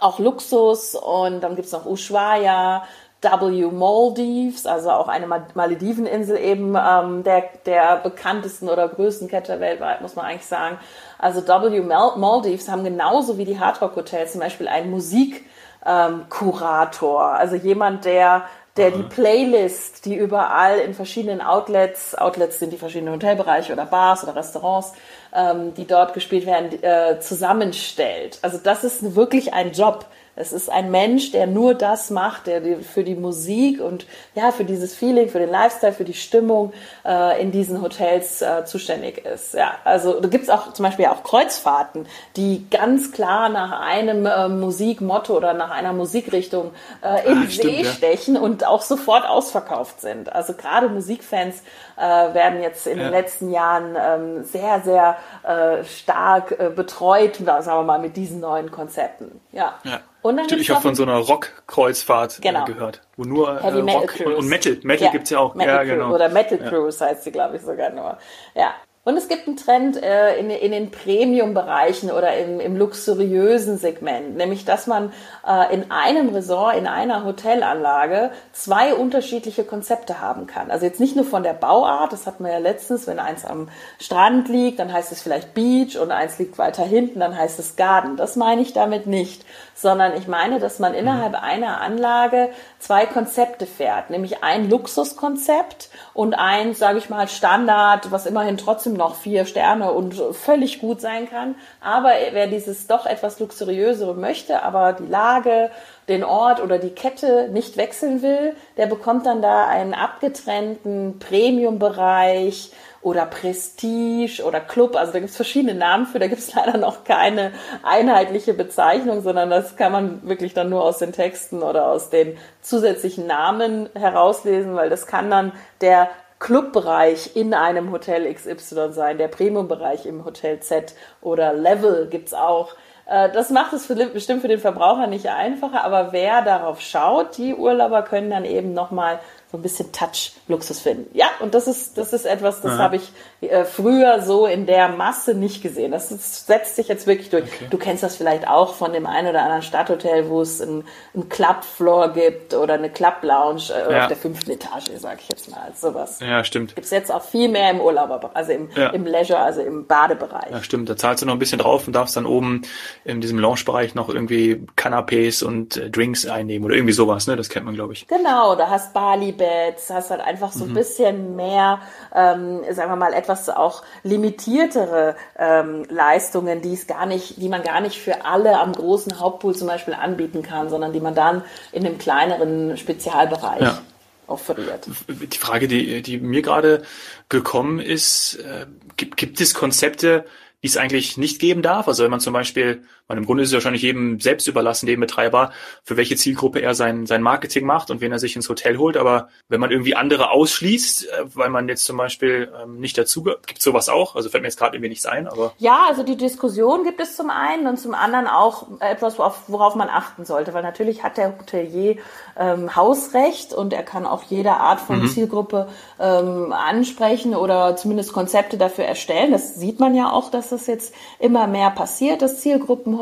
auch 0.04 0.20
Luxus 0.20 0.96
und 0.96 1.42
dann 1.42 1.56
gibt's 1.56 1.72
noch 1.72 1.86
Ushuaia, 1.86 2.84
W 3.22 3.72
Maldives, 3.72 4.66
also 4.66 4.92
auch 4.92 5.08
eine 5.08 5.28
Malediveninsel 5.28 6.38
eben 6.38 6.76
ähm, 6.76 7.24
der, 7.24 7.44
der 7.66 7.96
bekanntesten 7.98 8.68
oder 8.68 8.90
größten 8.90 9.30
Kette 9.30 9.62
weltweit, 9.62 10.02
muss 10.02 10.16
man 10.16 10.26
eigentlich 10.26 10.46
sagen. 10.46 10.78
Also 11.18 11.48
W 11.48 11.82
Maldives 11.82 12.70
haben 12.70 12.84
genauso 12.84 13.38
wie 13.38 13.46
die 13.46 13.60
Hardrock 13.60 13.96
Hotels 13.96 14.34
zum 14.34 14.42
Beispiel 14.42 14.68
einen 14.68 14.92
Musikkurator, 14.92 17.32
ähm, 17.32 17.38
also 17.38 17.56
jemand, 17.56 18.04
der 18.04 18.44
der 18.78 18.90
die 18.90 19.04
Playlist, 19.04 20.06
die 20.06 20.16
überall 20.16 20.80
in 20.80 20.96
verschiedenen 20.96 21.42
Outlets, 21.42 22.16
Outlets 22.16 22.58
sind 22.58 22.74
die 22.74 22.78
verschiedenen 22.78 23.14
Hotelbereiche 23.14 23.72
oder 23.72 23.86
Bars 23.86 24.24
oder 24.24 24.36
Restaurants, 24.36 24.94
ähm, 25.34 25.76
die 25.76 25.86
dort 25.86 26.14
gespielt 26.14 26.48
werden, 26.48 26.82
äh, 26.82 27.20
zusammenstellt. 27.20 28.40
Also 28.42 28.58
das 28.58 28.84
ist 28.84 29.16
wirklich 29.16 29.54
ein 29.54 29.74
Job. 29.74 30.06
Es 30.36 30.52
ist 30.52 30.70
ein 30.70 30.90
Mensch, 30.90 31.32
der 31.32 31.46
nur 31.46 31.76
das 31.76 32.10
macht, 32.10 32.48
der 32.48 32.62
für 32.80 33.04
die 33.04 33.16
Musik 33.16 33.80
und 33.80 34.08
ja, 34.34 34.52
für 34.52 34.66
dieses 34.66 34.96
Feeling, 34.96 35.30
für 35.30 35.40
den 35.40 35.50
Lifestyle, 35.50 35.94
für 35.94 36.06
die 36.06 36.16
Stimmung 36.16 36.74
äh, 37.06 37.40
in 37.42 37.52
diesen 37.52 37.82
Hotels 37.82 38.42
äh, 38.42 38.66
zuständig 38.66 39.26
ist. 39.26 39.54
Ja, 39.54 39.76
also 39.84 40.20
da 40.20 40.28
gibt's 40.28 40.50
auch 40.50 40.74
zum 40.74 40.86
Beispiel 40.86 41.06
auch 41.06 41.24
Kreuzfahrten, 41.24 42.08
die 42.36 42.68
ganz 42.72 43.12
klar 43.12 43.50
nach 43.50 43.80
einem 43.82 44.26
äh, 44.26 44.50
Musikmotto 44.50 45.38
oder 45.38 45.54
nach 45.54 45.70
einer 45.70 45.94
Musikrichtung 45.94 46.72
äh, 47.04 47.28
in 47.28 47.38
ah, 47.38 47.46
See 47.48 47.52
stimmt, 47.52 47.86
stechen 47.86 48.36
ja. 48.36 48.42
und 48.42 48.66
auch 48.66 48.82
sofort 48.82 49.28
ausverkauft 49.28 50.02
sind. 50.02 50.34
Also 50.34 50.54
gerade 50.54 50.90
Musikfans 50.90 51.62
äh, 51.96 52.02
werden 52.02 52.62
jetzt 52.62 52.88
in 52.88 52.98
ja. 52.98 53.04
den 53.04 53.12
letzten 53.12 53.52
Jahren 53.52 53.96
ähm, 54.00 54.44
sehr, 54.44 54.82
sehr 54.82 55.18
äh, 55.44 55.84
stark 55.84 56.56
äh, 56.58 56.70
betreut, 56.70 57.36
sagen 57.36 57.66
wir 57.66 57.84
mal, 57.84 58.00
mit 58.00 58.18
diesen 58.18 58.40
neuen 58.40 58.72
Konzepten. 58.72 59.40
Ja. 59.52 59.76
ja. 59.84 60.00
Und 60.24 60.38
dann 60.38 60.46
Stimmt, 60.46 60.62
ich 60.62 60.70
habe 60.70 60.82
von 60.82 60.96
so 60.96 61.04
einer 61.04 61.18
Rock-Kreuzfahrt 61.18 62.40
äh, 62.40 62.42
genau. 62.42 62.64
gehört, 62.64 63.02
wo 63.18 63.26
nur 63.26 63.60
äh, 63.60 63.68
Rock 63.68 64.16
und, 64.26 64.34
und, 64.36 64.48
Metal, 64.48 64.80
Metal 64.84 65.06
ja. 65.06 65.12
gibt's 65.12 65.30
ja 65.30 65.40
auch. 65.40 65.54
Metal 65.54 65.86
ja, 65.86 65.96
genau. 65.96 66.14
Oder 66.14 66.30
Metal 66.30 66.58
Cruise 66.58 67.04
heißt 67.04 67.24
sie, 67.24 67.32
glaube 67.32 67.58
ich, 67.58 67.62
sogar 67.62 67.90
nur. 67.90 68.18
Ja. 68.56 68.74
Und 69.06 69.18
es 69.18 69.28
gibt 69.28 69.48
einen 69.48 69.58
Trend 69.58 70.02
äh, 70.02 70.38
in, 70.40 70.50
in 70.50 70.72
den 70.72 70.90
Premium-Bereichen 70.90 72.10
oder 72.10 72.38
im, 72.38 72.62
im 72.62 72.78
luxuriösen 72.78 73.78
Segment, 73.78 74.38
nämlich 74.38 74.64
dass 74.64 74.88
man 74.88 75.12
äh, 75.46 75.74
in 75.74 75.92
einem 75.92 76.30
Resort, 76.30 76.78
in 76.78 76.88
einer 76.88 77.26
Hotelanlage 77.26 78.32
zwei 78.54 78.94
unterschiedliche 78.94 79.66
Konzepte 79.66 80.22
haben 80.22 80.48
kann. 80.48 80.72
Also 80.72 80.86
jetzt 80.86 81.02
nicht 81.02 81.18
nur 81.18 81.26
von 81.26 81.44
der 81.44 81.52
Bauart, 81.52 82.14
das 82.14 82.26
hatten 82.26 82.46
wir 82.46 82.54
ja 82.54 82.60
letztens, 82.60 83.06
wenn 83.06 83.20
eins 83.20 83.44
am 83.44 83.68
Strand 84.00 84.48
liegt, 84.48 84.80
dann 84.80 84.94
heißt 84.94 85.12
es 85.12 85.22
vielleicht 85.22 85.54
Beach 85.54 86.00
und 86.00 86.12
eins 86.12 86.40
liegt 86.40 86.58
weiter 86.58 86.86
hinten, 86.86 87.20
dann 87.20 87.38
heißt 87.38 87.60
es 87.60 87.76
Garden. 87.76 88.16
Das 88.16 88.38
meine 88.38 88.62
ich 88.62 88.72
damit 88.72 89.06
nicht, 89.06 89.44
sondern 89.76 90.16
ich 90.16 90.30
meine, 90.30 90.60
dass 90.60 90.80
man 90.80 90.94
innerhalb 90.94 91.36
einer 91.36 91.82
Anlage 91.82 92.52
zwei 92.80 93.06
Konzepte 93.06 93.66
fährt, 93.66 94.12
nämlich 94.12 94.46
ein 94.46 94.70
Luxuskonzept 94.70 95.90
und 96.14 96.36
ein, 96.36 96.74
sage 96.74 97.00
ich 97.00 97.10
mal, 97.10 97.28
Standard, 97.28 98.10
was 98.10 98.26
immerhin 98.26 98.56
trotzdem 98.56 98.93
noch 98.94 99.16
vier 99.16 99.46
Sterne 99.46 99.92
und 99.92 100.16
völlig 100.32 100.80
gut 100.80 101.02
sein 101.02 101.30
kann. 101.30 101.56
Aber 101.82 102.12
wer 102.32 102.48
dieses 102.48 102.88
doch 102.88 103.06
etwas 103.06 103.40
luxuriösere 103.40 104.14
möchte, 104.14 104.64
aber 104.64 104.94
die 104.94 105.08
Lage, 105.08 105.70
den 106.08 106.24
Ort 106.24 106.62
oder 106.62 106.80
die 106.80 106.90
Kette 106.90 107.50
nicht 107.50 107.78
wechseln 107.78 108.22
will, 108.22 108.56
der 108.78 108.88
bekommt 108.88 109.26
dann 109.26 109.42
da 109.42 109.68
einen 109.68 109.94
abgetrennten 109.94 111.20
Premium-Bereich 111.20 112.72
oder 113.04 113.26
Prestige 113.26 114.44
oder 114.44 114.60
Club. 114.60 114.96
Also 114.96 115.12
da 115.12 115.20
gibt 115.20 115.30
es 115.30 115.36
verschiedene 115.36 115.76
Namen 115.76 116.06
für. 116.06 116.20
Da 116.20 116.28
gibt 116.28 116.40
es 116.40 116.56
leider 116.56 116.78
noch 116.78 117.04
keine 117.04 117.52
einheitliche 117.84 118.54
Bezeichnung, 118.54 119.22
sondern 119.22 119.50
das 119.50 119.76
kann 119.76 119.92
man 119.92 120.28
wirklich 120.28 120.54
dann 120.54 120.70
nur 120.70 120.84
aus 120.84 121.00
den 121.00 121.12
Texten 121.12 121.62
oder 121.62 121.88
aus 121.88 122.10
den 122.10 122.38
zusätzlichen 122.62 123.28
Namen 123.28 123.90
herauslesen, 123.94 124.76
weil 124.76 124.90
das 124.90 125.06
kann 125.06 125.30
dann 125.30 125.52
der 125.82 126.10
Clubbereich 126.44 127.38
in 127.38 127.54
einem 127.54 127.94
Hotel 127.94 128.32
XY 128.32 128.92
sein, 128.92 129.18
der 129.18 129.30
Premium-Bereich 129.30 130.06
im 130.06 130.26
Hotel 130.26 130.60
Z 130.60 130.94
oder 131.22 131.54
Level 131.54 132.08
gibt's 132.10 132.34
auch. 132.34 132.76
Äh, 133.06 133.30
das 133.32 133.50
macht 133.50 133.72
es 133.72 133.86
für, 133.86 133.96
bestimmt 133.96 134.42
für 134.42 134.50
den 134.50 134.60
Verbraucher 134.60 135.08
nicht 135.08 135.30
einfacher, 135.30 135.86
aber 135.86 136.12
wer 136.12 136.42
darauf 136.42 136.82
schaut, 136.82 137.38
die 137.38 137.56
Urlauber 137.56 138.02
können 138.02 138.30
dann 138.30 138.44
eben 138.44 138.74
nochmal 138.74 139.20
so 139.54 139.60
ein 139.60 139.62
bisschen 139.62 139.92
Touch-Luxus 139.92 140.80
finden. 140.80 141.16
Ja, 141.16 141.28
und 141.40 141.54
das 141.54 141.68
ist, 141.68 142.00
das 142.00 142.12
ist 142.12 142.26
etwas, 142.26 142.62
das 142.62 142.80
habe 142.80 142.96
ich 142.96 143.12
äh, 143.42 143.66
früher 143.66 144.20
so 144.24 144.48
in 144.48 144.66
der 144.66 144.90
Masse 144.90 145.36
nicht 145.36 145.62
gesehen. 145.62 145.92
Das, 145.92 146.10
das 146.10 146.48
setzt 146.48 146.76
sich 146.76 146.88
jetzt 146.88 147.06
wirklich 147.06 147.30
durch. 147.30 147.44
Okay. 147.44 147.68
Du 147.70 147.78
kennst 147.78 148.02
das 148.02 148.16
vielleicht 148.16 148.48
auch 148.48 148.74
von 148.74 148.94
dem 148.94 149.06
einen 149.06 149.28
oder 149.28 149.44
anderen 149.44 149.62
Stadthotel, 149.62 150.28
wo 150.28 150.42
es 150.42 150.60
einen, 150.60 150.86
einen 151.14 151.30
Club-Floor 151.30 152.14
gibt 152.14 152.56
oder 152.56 152.74
eine 152.74 152.90
Club-Lounge 152.90 153.62
äh, 153.70 153.94
ja. 153.94 154.02
auf 154.02 154.08
der 154.08 154.18
fünften 154.18 154.50
Etage, 154.50 154.86
sage 154.98 155.20
ich 155.22 155.30
jetzt 155.30 155.52
mal, 155.52 155.60
als 155.68 155.82
sowas. 155.82 156.20
Ja, 156.20 156.44
stimmt. 156.44 156.74
Gibt 156.74 156.86
es 156.86 156.92
jetzt 156.92 157.12
auch 157.12 157.22
viel 157.22 157.48
mehr 157.48 157.70
im 157.70 157.80
Urlaub, 157.80 158.32
also 158.34 158.54
im, 158.54 158.70
ja. 158.76 158.90
im 158.90 159.06
Leisure, 159.06 159.38
also 159.38 159.62
im 159.62 159.86
Badebereich. 159.86 160.50
Ja, 160.50 160.64
stimmt. 160.64 160.90
Da 160.90 160.98
zahlst 160.98 161.22
du 161.22 161.28
noch 161.28 161.34
ein 161.34 161.40
bisschen 161.40 161.60
drauf 161.60 161.86
und 161.86 161.94
darfst 161.94 162.18
dann 162.18 162.26
oben 162.26 162.64
in 163.06 163.22
diesem 163.22 163.38
Lounge-Bereich 163.38 163.94
noch 163.94 164.10
irgendwie 164.10 164.66
Canapés 164.76 165.44
und 165.44 165.78
äh, 165.78 165.92
Drinks 165.92 166.26
einnehmen 166.26 166.66
oder 166.66 166.74
irgendwie 166.74 166.94
sowas, 166.94 167.28
ne? 167.28 167.36
Das 167.36 167.50
kennt 167.50 167.68
man, 167.68 167.76
glaube 167.76 167.94
ich. 167.94 168.08
Genau, 168.08 168.56
da 168.56 168.72
hast 168.72 168.94
Bali 168.94 169.32
Beds, 169.44 169.90
hast 169.90 170.10
halt 170.10 170.22
einfach 170.22 170.54
so 170.54 170.64
ein 170.64 170.70
mhm. 170.70 170.76
bisschen 170.76 171.36
mehr, 171.36 171.82
ähm, 172.16 172.62
sagen 172.72 172.90
wir 172.90 172.96
mal, 172.96 173.14
etwas 173.14 173.50
auch 173.50 173.84
limitiertere 174.04 175.18
ähm, 175.38 175.86
Leistungen, 175.90 176.62
die 176.62 176.74
es 176.74 176.88
gar 176.88 177.06
nicht, 177.06 177.42
die 177.42 177.50
man 177.50 177.62
gar 177.62 177.82
nicht 177.82 178.00
für 178.00 178.24
alle 178.24 178.58
am 178.60 178.72
großen 178.72 179.20
Hauptpool 179.20 179.54
zum 179.54 179.68
Beispiel 179.68 179.94
anbieten 179.96 180.44
kann, 180.44 180.70
sondern 180.70 180.94
die 180.94 181.02
man 181.02 181.14
dann 181.14 181.44
in 181.74 181.86
einem 181.86 181.98
kleineren 181.98 182.78
Spezialbereich 182.78 183.62
ja. 183.62 183.82
offeriert. 184.28 184.88
Die 185.10 185.38
Frage, 185.38 185.68
die, 185.68 186.02
die 186.02 186.20
mir 186.20 186.42
gerade 186.42 186.84
gekommen 187.28 187.80
ist, 187.80 188.36
äh, 188.36 188.66
gibt, 188.96 189.18
gibt 189.18 189.42
es 189.42 189.54
Konzepte, 189.54 190.24
die 190.62 190.68
es 190.68 190.78
eigentlich 190.78 191.18
nicht 191.18 191.40
geben 191.40 191.62
darf. 191.62 191.90
Also 191.90 192.04
wenn 192.04 192.12
man 192.12 192.22
zum 192.22 192.32
Beispiel, 192.32 192.84
man 193.08 193.18
im 193.18 193.26
Grunde 193.26 193.44
ist 193.44 193.50
es 193.50 193.54
wahrscheinlich 193.54 193.82
jedem 193.82 194.20
selbst 194.20 194.48
überlassen, 194.48 194.86
dem 194.86 195.00
Betreiber, 195.00 195.52
für 195.84 195.98
welche 195.98 196.16
Zielgruppe 196.16 196.62
er 196.62 196.74
sein, 196.74 197.06
sein 197.06 197.22
Marketing 197.22 197.66
macht 197.66 197.92
und 197.92 198.02
wen 198.02 198.12
er 198.12 198.20
sich 198.20 198.36
ins 198.36 198.48
Hotel 198.48 198.78
holt. 198.78 198.96
Aber 198.96 199.28
wenn 199.50 199.60
man 199.60 199.72
irgendwie 199.72 199.96
andere 199.96 200.32
ausschließt, 200.32 201.10
äh, 201.10 201.26
weil 201.34 201.50
man 201.50 201.68
jetzt 201.68 201.86
zum 201.86 201.98
Beispiel 201.98 202.52
ähm, 202.62 202.80
nicht 202.80 202.98
dazu, 202.98 203.24
gibt 203.24 203.62
sowas 203.62 203.90
auch? 203.90 204.16
Also 204.16 204.30
fällt 204.30 204.44
mir 204.44 204.48
jetzt 204.48 204.58
gerade 204.58 204.78
irgendwie 204.78 204.90
nichts 204.90 205.06
ein, 205.06 205.28
aber. 205.28 205.54
Ja, 205.58 205.86
also 205.90 206.04
die 206.04 206.16
Diskussion 206.16 206.84
gibt 206.84 207.02
es 207.02 207.16
zum 207.16 207.30
einen 207.30 207.68
und 207.68 207.78
zum 207.78 207.94
anderen 207.94 208.28
auch 208.28 208.80
etwas, 208.80 209.20
worauf, 209.20 209.44
worauf 209.48 209.76
man 209.76 209.90
achten 209.90 210.26
sollte, 210.26 210.54
weil 210.54 210.64
natürlich 210.64 211.04
hat 211.04 211.18
der 211.18 211.38
Hotelier 211.38 211.98
ähm, 212.38 212.76
Hausrecht 212.76 213.54
und 213.54 213.74
er 213.74 213.84
kann 213.84 214.06
auch 214.06 214.24
jede 214.24 214.52
Art 214.52 214.80
von 214.80 215.02
mhm. 215.02 215.08
Zielgruppe 215.08 215.68
ähm, 216.00 216.54
ansprechen 216.54 217.36
oder 217.36 217.76
zumindest 217.76 218.14
Konzepte 218.14 218.58
dafür 218.58 218.86
erstellen. 218.86 219.32
Das 219.32 219.56
sieht 219.56 219.80
man 219.80 219.94
ja 219.94 220.12
auch, 220.12 220.32
dass 220.32 220.50
das 220.50 220.68
jetzt 220.68 220.94
immer 221.20 221.48
mehr 221.48 221.70
passiert, 221.70 222.22
dass 222.22 222.42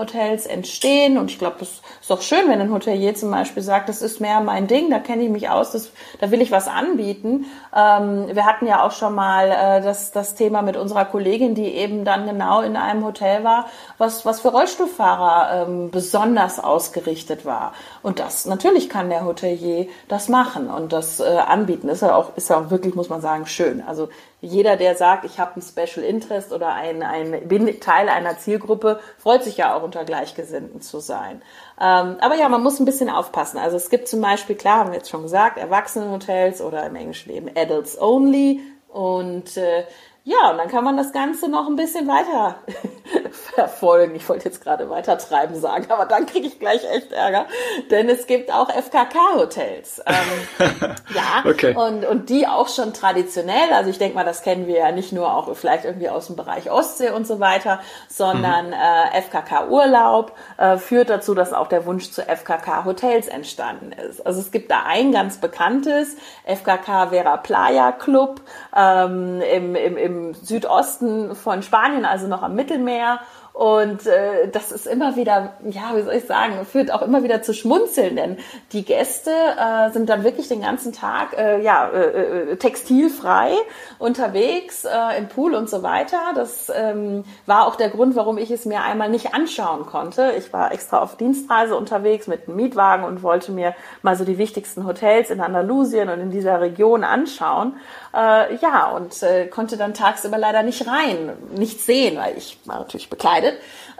Zielgruppenhotels 0.01 0.45
entstehen. 0.45 1.17
Und 1.17 1.31
ich 1.31 1.39
glaube, 1.39 1.57
das 1.59 1.81
ist 2.01 2.11
auch 2.11 2.21
schön, 2.21 2.49
wenn 2.49 2.61
ein 2.61 2.71
Hotelier 2.71 3.15
zum 3.15 3.31
Beispiel 3.31 3.63
sagt, 3.63 3.89
das 3.89 4.01
ist 4.01 4.19
mehr 4.19 4.41
mein 4.41 4.67
Ding, 4.67 4.89
da 4.89 4.99
kenne 4.99 5.23
ich 5.23 5.29
mich 5.29 5.49
aus, 5.49 5.71
das, 5.71 5.91
da 6.19 6.31
will 6.31 6.41
ich 6.41 6.51
was 6.51 6.67
anbieten. 6.67 7.45
Ähm, 7.75 8.27
wir 8.33 8.45
hatten 8.45 8.67
ja 8.67 8.83
auch 8.83 8.91
schon 8.91 9.15
mal 9.15 9.49
äh, 9.49 9.81
das, 9.81 10.11
das 10.11 10.35
Thema 10.35 10.61
mit 10.61 10.77
unserer 10.77 11.05
Kollegin, 11.05 11.55
die 11.55 11.67
eben 11.67 12.05
dann 12.05 12.25
genau 12.25 12.61
in 12.61 12.75
einem 12.75 13.05
Hotel 13.05 13.43
war, 13.43 13.67
was, 13.97 14.25
was 14.25 14.41
für 14.41 14.49
Rollstuhlfahrer 14.49 15.67
ähm, 15.67 15.91
besonders 15.91 16.59
ausgerichtet 16.59 17.45
war. 17.45 17.73
Und 18.01 18.19
das, 18.19 18.45
natürlich 18.45 18.89
kann 18.89 19.09
der 19.09 19.25
Hotelier 19.25 19.87
das 20.07 20.29
machen 20.29 20.69
und 20.69 20.93
das 20.93 21.19
äh, 21.19 21.23
anbieten. 21.23 21.89
Ist 21.89 22.01
ja 22.01 22.15
auch, 22.15 22.35
ist 22.35 22.49
ja 22.49 22.59
auch 22.59 22.69
wirklich, 22.69 22.95
muss 22.95 23.09
man 23.09 23.21
sagen, 23.21 23.45
schön. 23.45 23.83
Also 23.85 24.09
jeder, 24.41 24.75
der 24.75 24.95
sagt, 24.95 25.23
ich 25.23 25.39
habe 25.39 25.59
ein 25.59 25.61
Special 25.61 26.03
Interest 26.03 26.51
oder 26.51 26.73
ein, 26.73 27.03
ein, 27.03 27.47
bin 27.47 27.79
Teil 27.79 28.09
einer 28.09 28.37
Zielgruppe, 28.37 28.99
freut 29.17 29.43
sich 29.43 29.57
ja 29.57 29.75
auch 29.75 29.83
unter 29.83 30.03
Gleichgesinnten 30.03 30.81
zu 30.81 30.99
sein. 30.99 31.43
Ähm, 31.79 32.17
aber 32.19 32.35
ja, 32.35 32.49
man 32.49 32.63
muss 32.63 32.79
ein 32.79 32.85
bisschen 32.85 33.09
aufpassen. 33.09 33.59
Also 33.59 33.77
es 33.77 33.91
gibt 33.91 34.07
zum 34.07 34.19
Beispiel, 34.19 34.55
klar, 34.55 34.79
haben 34.79 34.91
wir 34.91 34.97
jetzt 34.97 35.11
schon 35.11 35.21
gesagt, 35.21 35.59
Erwachsenenhotels 35.59 36.61
oder 36.61 36.85
im 36.87 36.95
Englischen 36.95 37.31
eben 37.31 37.49
Adults 37.55 38.01
Only. 38.01 38.61
Und 38.89 39.55
äh, 39.55 39.85
ja, 40.23 40.51
und 40.51 40.59
dann 40.59 40.67
kann 40.67 40.83
man 40.83 40.97
das 40.97 41.13
Ganze 41.13 41.49
noch 41.49 41.67
ein 41.67 41.75
bisschen 41.75 42.07
weiter 42.07 42.57
verfolgen. 43.31 44.13
Ich 44.15 44.29
wollte 44.29 44.45
jetzt 44.45 44.63
gerade 44.63 44.87
weiter 44.87 45.17
treiben 45.17 45.55
sagen, 45.55 45.87
aber 45.89 46.05
dann 46.05 46.27
kriege 46.27 46.45
ich 46.45 46.59
gleich 46.59 46.83
echt 46.91 47.11
Ärger. 47.11 47.47
Denn 47.89 48.07
es 48.07 48.27
gibt 48.27 48.53
auch 48.53 48.69
FKK-Hotels. 48.69 50.03
Ähm, 50.05 50.69
ja, 51.15 51.49
okay. 51.49 51.75
und, 51.75 52.05
und 52.05 52.29
die 52.29 52.45
auch 52.45 52.69
schon 52.69 52.93
traditionell. 52.93 53.73
Also 53.73 53.89
ich 53.89 53.97
denke 53.97 54.13
mal, 54.13 54.23
das 54.23 54.43
kennen 54.43 54.67
wir 54.67 54.77
ja 54.77 54.91
nicht 54.91 55.11
nur 55.11 55.33
auch 55.33 55.55
vielleicht 55.55 55.85
irgendwie 55.85 56.09
aus 56.09 56.27
dem 56.27 56.35
Bereich 56.35 56.69
Ostsee 56.69 57.09
und 57.09 57.25
so 57.25 57.39
weiter, 57.39 57.79
sondern 58.07 58.67
mhm. 58.67 58.73
äh, 58.73 59.21
FKK-Urlaub 59.23 60.33
äh, 60.57 60.77
führt 60.77 61.09
dazu, 61.09 61.33
dass 61.33 61.51
auch 61.51 61.67
der 61.67 61.87
Wunsch 61.87 62.11
zu 62.11 62.21
FKK-Hotels 62.21 63.27
entstanden 63.27 63.91
ist. 63.91 64.23
Also 64.23 64.39
es 64.39 64.51
gibt 64.51 64.69
da 64.69 64.83
ein 64.85 65.11
ganz 65.11 65.37
bekanntes, 65.37 66.15
FKK 66.45 67.07
Vera 67.07 67.37
Playa 67.37 67.91
Club 67.91 68.41
ähm, 68.75 69.41
im, 69.41 69.75
im, 69.75 69.97
im 69.97 70.10
im 70.11 70.33
Südosten 70.33 71.35
von 71.35 71.63
Spanien, 71.63 72.05
also 72.05 72.27
noch 72.27 72.43
am 72.43 72.55
Mittelmeer. 72.55 73.19
Und 73.53 74.07
äh, 74.07 74.47
das 74.49 74.71
ist 74.71 74.87
immer 74.87 75.17
wieder, 75.17 75.53
ja, 75.69 75.91
wie 75.95 76.03
soll 76.03 76.13
ich 76.13 76.25
sagen, 76.25 76.65
führt 76.65 76.91
auch 76.91 77.01
immer 77.01 77.21
wieder 77.23 77.41
zu 77.41 77.53
Schmunzeln, 77.53 78.15
denn 78.15 78.37
die 78.71 78.85
Gäste 78.85 79.31
äh, 79.31 79.91
sind 79.91 80.09
dann 80.09 80.23
wirklich 80.23 80.47
den 80.47 80.61
ganzen 80.61 80.93
Tag 80.93 81.37
äh, 81.37 81.61
ja, 81.61 81.89
äh, 81.89 82.51
äh, 82.51 82.55
textilfrei 82.55 83.51
unterwegs 83.99 84.85
äh, 84.85 85.17
im 85.17 85.27
Pool 85.27 85.53
und 85.53 85.69
so 85.69 85.83
weiter. 85.83 86.17
Das 86.33 86.71
ähm, 86.73 87.25
war 87.45 87.67
auch 87.67 87.75
der 87.75 87.89
Grund, 87.89 88.15
warum 88.15 88.37
ich 88.37 88.51
es 88.51 88.65
mir 88.65 88.83
einmal 88.83 89.09
nicht 89.09 89.33
anschauen 89.33 89.85
konnte. 89.85 90.31
Ich 90.37 90.53
war 90.53 90.71
extra 90.71 90.99
auf 90.99 91.17
Dienstreise 91.17 91.75
unterwegs 91.75 92.27
mit 92.27 92.47
einem 92.47 92.55
Mietwagen 92.55 93.03
und 93.03 93.21
wollte 93.21 93.51
mir 93.51 93.75
mal 94.01 94.15
so 94.15 94.23
die 94.23 94.37
wichtigsten 94.37 94.87
Hotels 94.87 95.29
in 95.29 95.41
Andalusien 95.41 96.07
und 96.07 96.21
in 96.21 96.31
dieser 96.31 96.61
Region 96.61 97.03
anschauen. 97.03 97.75
Äh, 98.13 98.55
ja, 98.55 98.91
und 98.95 99.21
äh, 99.23 99.47
konnte 99.47 99.75
dann 99.75 99.93
tagsüber 99.93 100.37
leider 100.37 100.63
nicht 100.63 100.87
rein, 100.87 101.33
nichts 101.55 101.85
sehen, 101.85 102.17
weil 102.17 102.37
ich 102.37 102.57
war 102.65 102.79
natürlich 102.79 103.09
bekleidet. 103.09 103.40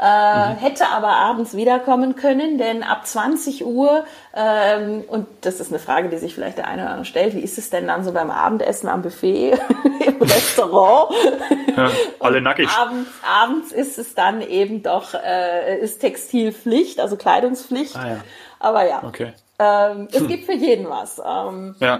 Äh, 0.02 0.54
mhm. 0.54 0.58
Hätte 0.58 0.88
aber 0.88 1.10
abends 1.10 1.56
wiederkommen 1.56 2.16
können, 2.16 2.58
denn 2.58 2.82
ab 2.82 3.06
20 3.06 3.66
Uhr, 3.66 4.04
ähm, 4.36 5.04
und 5.08 5.28
das 5.42 5.60
ist 5.60 5.72
eine 5.72 5.78
Frage, 5.78 6.10
die 6.10 6.18
sich 6.18 6.34
vielleicht 6.34 6.58
der 6.58 6.68
eine 6.68 6.82
oder 6.82 6.92
andere 6.92 7.06
stellt, 7.06 7.36
wie 7.36 7.42
ist 7.42 7.60
es 7.60 7.70
denn 7.70 7.86
dann 7.86 8.04
so 8.04 8.12
beim 8.12 8.32
Abendessen 8.32 8.90
am 8.90 9.04
Buffet 9.04 9.52
im 10.06 10.22
Restaurant? 10.22 11.14
Ja, 11.78 11.92
alle 12.20 12.42
nackig. 12.42 12.68
abends, 12.70 13.10
abends 13.24 13.72
ist 13.72 14.00
es 14.00 14.16
dann 14.16 14.42
eben 14.42 14.82
doch, 14.82 15.14
äh, 15.14 15.78
ist 15.80 16.00
Textilpflicht, 16.00 17.00
also 17.00 17.16
Kleidungspflicht. 17.16 17.96
Ah, 17.96 18.08
ja. 18.08 18.18
Aber 18.60 18.88
ja. 18.88 19.04
Okay. 19.04 19.34
Ähm, 19.60 20.08
es 20.12 20.22
hm. 20.22 20.28
gibt 20.28 20.46
für 20.46 20.54
jeden 20.54 20.90
was. 20.90 21.20
Ähm, 21.24 21.76
ja. 21.80 22.00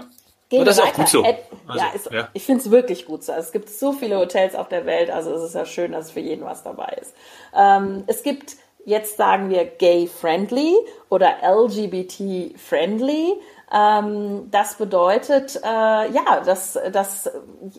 Und 0.50 0.66
das 0.66 0.78
ist 0.78 0.82
auch 0.82 0.92
gut 0.92 1.08
so. 1.08 1.24
Also, 1.66 1.84
ja, 1.84 1.90
ist, 1.94 2.10
ja, 2.10 2.28
ich 2.32 2.44
finde 2.44 2.62
es 2.62 2.70
wirklich 2.70 3.06
gut 3.06 3.24
so. 3.24 3.32
Also 3.32 3.46
es 3.46 3.52
gibt 3.52 3.68
so 3.68 3.92
viele 3.92 4.18
Hotels 4.18 4.54
auf 4.54 4.68
der 4.68 4.86
Welt, 4.86 5.10
also 5.10 5.32
es 5.34 5.42
ist 5.42 5.54
ja 5.54 5.64
schön, 5.64 5.92
dass 5.92 6.10
für 6.10 6.20
jeden 6.20 6.44
was 6.44 6.62
dabei 6.62 6.96
ist. 7.00 7.14
Ähm, 7.54 8.04
es 8.06 8.22
gibt 8.22 8.56
jetzt 8.84 9.16
sagen 9.16 9.50
wir 9.50 9.64
gay-friendly 9.64 10.74
oder 11.08 11.36
LGBT-friendly. 11.42 13.34
Ähm, 13.74 14.50
das 14.50 14.74
bedeutet, 14.74 15.56
äh, 15.56 15.66
ja, 15.66 16.40
dass, 16.44 16.78
dass 16.92 17.30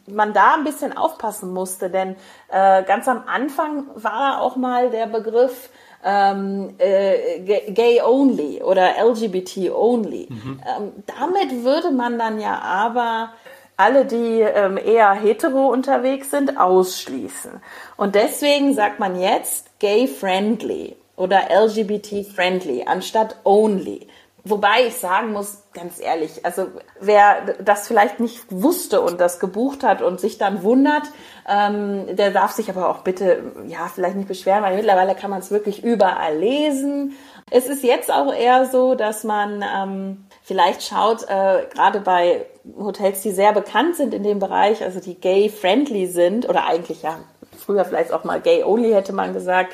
man 0.07 0.33
da 0.33 0.55
ein 0.55 0.63
bisschen 0.63 0.95
aufpassen 0.95 1.53
musste, 1.53 1.89
denn 1.89 2.15
äh, 2.49 2.83
ganz 2.83 3.07
am 3.07 3.23
Anfang 3.27 3.87
war 3.95 4.41
auch 4.41 4.55
mal 4.55 4.89
der 4.89 5.05
Begriff 5.05 5.69
ähm, 6.03 6.75
äh, 6.79 7.39
gay 7.71 8.01
only 8.01 8.61
oder 8.61 8.95
LGBT 8.97 9.71
only. 9.71 10.27
Mhm. 10.29 10.61
Ähm, 10.65 10.91
damit 11.05 11.63
würde 11.63 11.91
man 11.91 12.17
dann 12.17 12.41
ja 12.41 12.59
aber 12.59 13.33
alle, 13.77 14.05
die 14.05 14.41
ähm, 14.41 14.77
eher 14.77 15.13
hetero 15.13 15.67
unterwegs 15.67 16.31
sind, 16.31 16.57
ausschließen. 16.57 17.61
Und 17.97 18.15
deswegen 18.15 18.73
sagt 18.73 18.99
man 18.99 19.19
jetzt 19.19 19.79
gay 19.79 20.07
friendly 20.07 20.95
oder 21.15 21.49
LGBT 21.49 22.25
friendly 22.25 22.83
anstatt 22.85 23.37
only. 23.43 24.07
Wobei 24.45 24.87
ich 24.87 24.95
sagen 24.95 25.31
muss, 25.31 25.63
ganz 25.73 26.01
ehrlich, 26.01 26.45
also 26.45 26.67
wer 26.99 27.55
das 27.63 27.87
vielleicht 27.87 28.19
nicht 28.19 28.43
wusste 28.49 28.99
und 28.99 29.21
das 29.21 29.39
gebucht 29.39 29.83
hat 29.83 30.01
und 30.01 30.19
sich 30.19 30.37
dann 30.37 30.63
wundert, 30.63 31.03
ähm, 31.47 32.13
der 32.13 32.31
darf 32.31 32.51
sich 32.51 32.69
aber 32.69 32.89
auch 32.89 32.99
bitte, 32.99 33.53
ja, 33.67 33.89
vielleicht 33.93 34.17
nicht 34.17 34.27
beschweren, 34.27 34.61
weil 34.61 34.75
mittlerweile 34.75 35.15
kann 35.15 35.29
man 35.29 35.39
es 35.39 35.49
wirklich 35.49 35.81
überall 35.85 36.37
lesen. 36.37 37.13
Es 37.51 37.67
ist 37.67 37.83
jetzt 37.83 38.11
auch 38.11 38.33
eher 38.33 38.65
so, 38.65 38.95
dass 38.95 39.23
man 39.23 39.63
ähm, 39.63 40.25
vielleicht 40.41 40.83
schaut, 40.83 41.23
äh, 41.23 41.65
gerade 41.73 42.01
bei 42.01 42.45
Hotels, 42.77 43.21
die 43.21 43.31
sehr 43.31 43.53
bekannt 43.53 43.95
sind 43.95 44.13
in 44.13 44.23
dem 44.23 44.39
Bereich, 44.39 44.83
also 44.83 44.99
die 44.99 45.15
gay-friendly 45.15 46.07
sind, 46.07 46.49
oder 46.49 46.65
eigentlich 46.65 47.01
ja, 47.01 47.19
früher 47.57 47.85
vielleicht 47.85 48.11
auch 48.11 48.25
mal 48.25 48.41
gay-only 48.41 48.91
hätte 48.91 49.13
man 49.13 49.33
gesagt, 49.33 49.73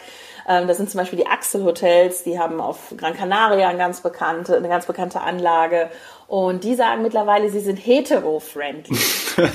ähm, 0.50 0.68
das 0.68 0.78
sind 0.78 0.90
zum 0.90 0.98
Beispiel 0.98 1.20
die 1.20 1.28
Axel 1.28 1.64
Hotels, 1.64 2.24
die 2.24 2.40
haben 2.40 2.60
auf 2.60 2.96
Gran 2.98 3.16
Canaria 3.16 3.70
eine 3.70 3.78
ganz 3.78 4.02
bekannte, 4.02 4.58
eine 4.58 4.68
ganz 4.68 4.88
bekannte 4.88 5.22
Anlage. 5.22 5.92
Und 6.28 6.64
die 6.64 6.74
sagen 6.74 7.04
mittlerweile, 7.04 7.50
sie 7.50 7.60
sind 7.60 7.78
hetero-friendly. 7.78 8.98